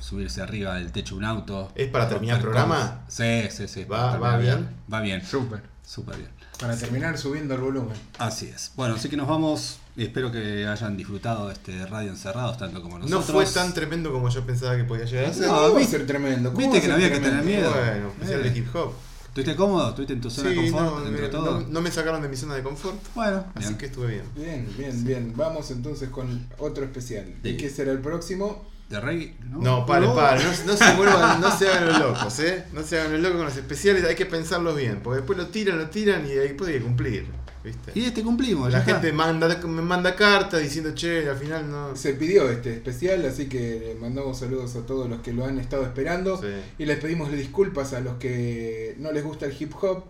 [0.00, 1.70] subirse arriba del techo de un auto.
[1.74, 3.00] ¿Es para terminar el programa?
[3.08, 3.84] Sí, sí, sí.
[3.84, 4.68] ¿Va- va bien?
[4.92, 5.24] Va bien.
[5.24, 5.62] Súper.
[5.84, 6.30] Súper bien.
[6.58, 7.94] Para terminar subiendo el volumen.
[8.18, 8.72] Así es.
[8.76, 9.78] Bueno, así que nos vamos.
[9.94, 13.44] y Espero que hayan disfrutado de este Radio Encerrados tanto como No nosotros.
[13.52, 15.46] fue tan tremendo como yo pensaba que podía llegar a ser.
[15.46, 16.52] No, va a ser tremendo.
[16.52, 17.42] ¿Cómo Viste que no había que tremendo?
[17.42, 17.70] tener miedo.
[17.70, 18.50] Bueno, especial Eh.
[18.50, 18.92] de hip hop.
[19.40, 19.88] ¿Estuviste cómodo?
[19.90, 21.60] ¿Estuviste en tu zona de confort no, me, de todo?
[21.60, 22.96] no- no me sacaron de mi zona de confort.
[23.14, 23.78] Bueno, Así bien.
[23.78, 24.22] que estuve bien.
[24.34, 25.32] Bien, bien, bien.
[25.36, 27.26] Vamos entonces con otro especial.
[27.44, 27.56] ¿Y Sí.
[27.58, 28.66] qué será el próximo?
[28.88, 29.36] ¿De reggae?
[29.50, 32.64] No, pare, pare, no, no se vuelvan, no se hagan los locos, ¿eh?
[32.72, 35.48] No se hagan los locos con los especiales, hay que pensarlos bien, porque después lo
[35.48, 37.26] tiran, lo tiran y hay que cumplir,
[37.66, 37.92] ¿viste?
[37.94, 38.72] Y este cumplimos.
[38.72, 39.16] La ya gente está.
[39.16, 41.96] manda, me manda cartas diciendo, che, al final no...
[41.96, 45.58] Se pidió este especial, así que le mandamos saludos a todos los que lo han
[45.58, 46.40] estado esperando.
[46.40, 46.46] Sí.
[46.78, 50.04] Y les pedimos disculpas a los que no les gusta el hip hop,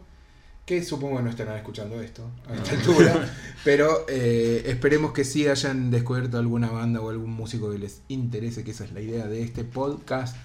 [0.66, 3.34] que supongo que no estarán escuchando esto a esta altura.
[3.64, 8.64] pero eh, esperemos que sí hayan descubierto alguna banda o algún músico que les interese,
[8.64, 10.36] que esa es la idea de este podcast.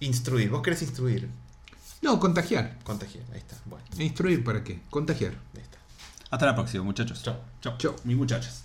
[0.00, 1.28] Instruir, vos querés instruir.
[2.02, 2.78] No, contagiar.
[2.84, 4.80] Contagiar, ahí está, bueno, ¿Instruir para qué?
[4.90, 5.32] Contagiar.
[6.36, 7.22] Hasta la próxima, muchachos.
[7.22, 7.34] Chao.
[7.62, 7.78] Chao.
[7.78, 7.96] Chao.
[8.04, 8.64] Mis muchachos.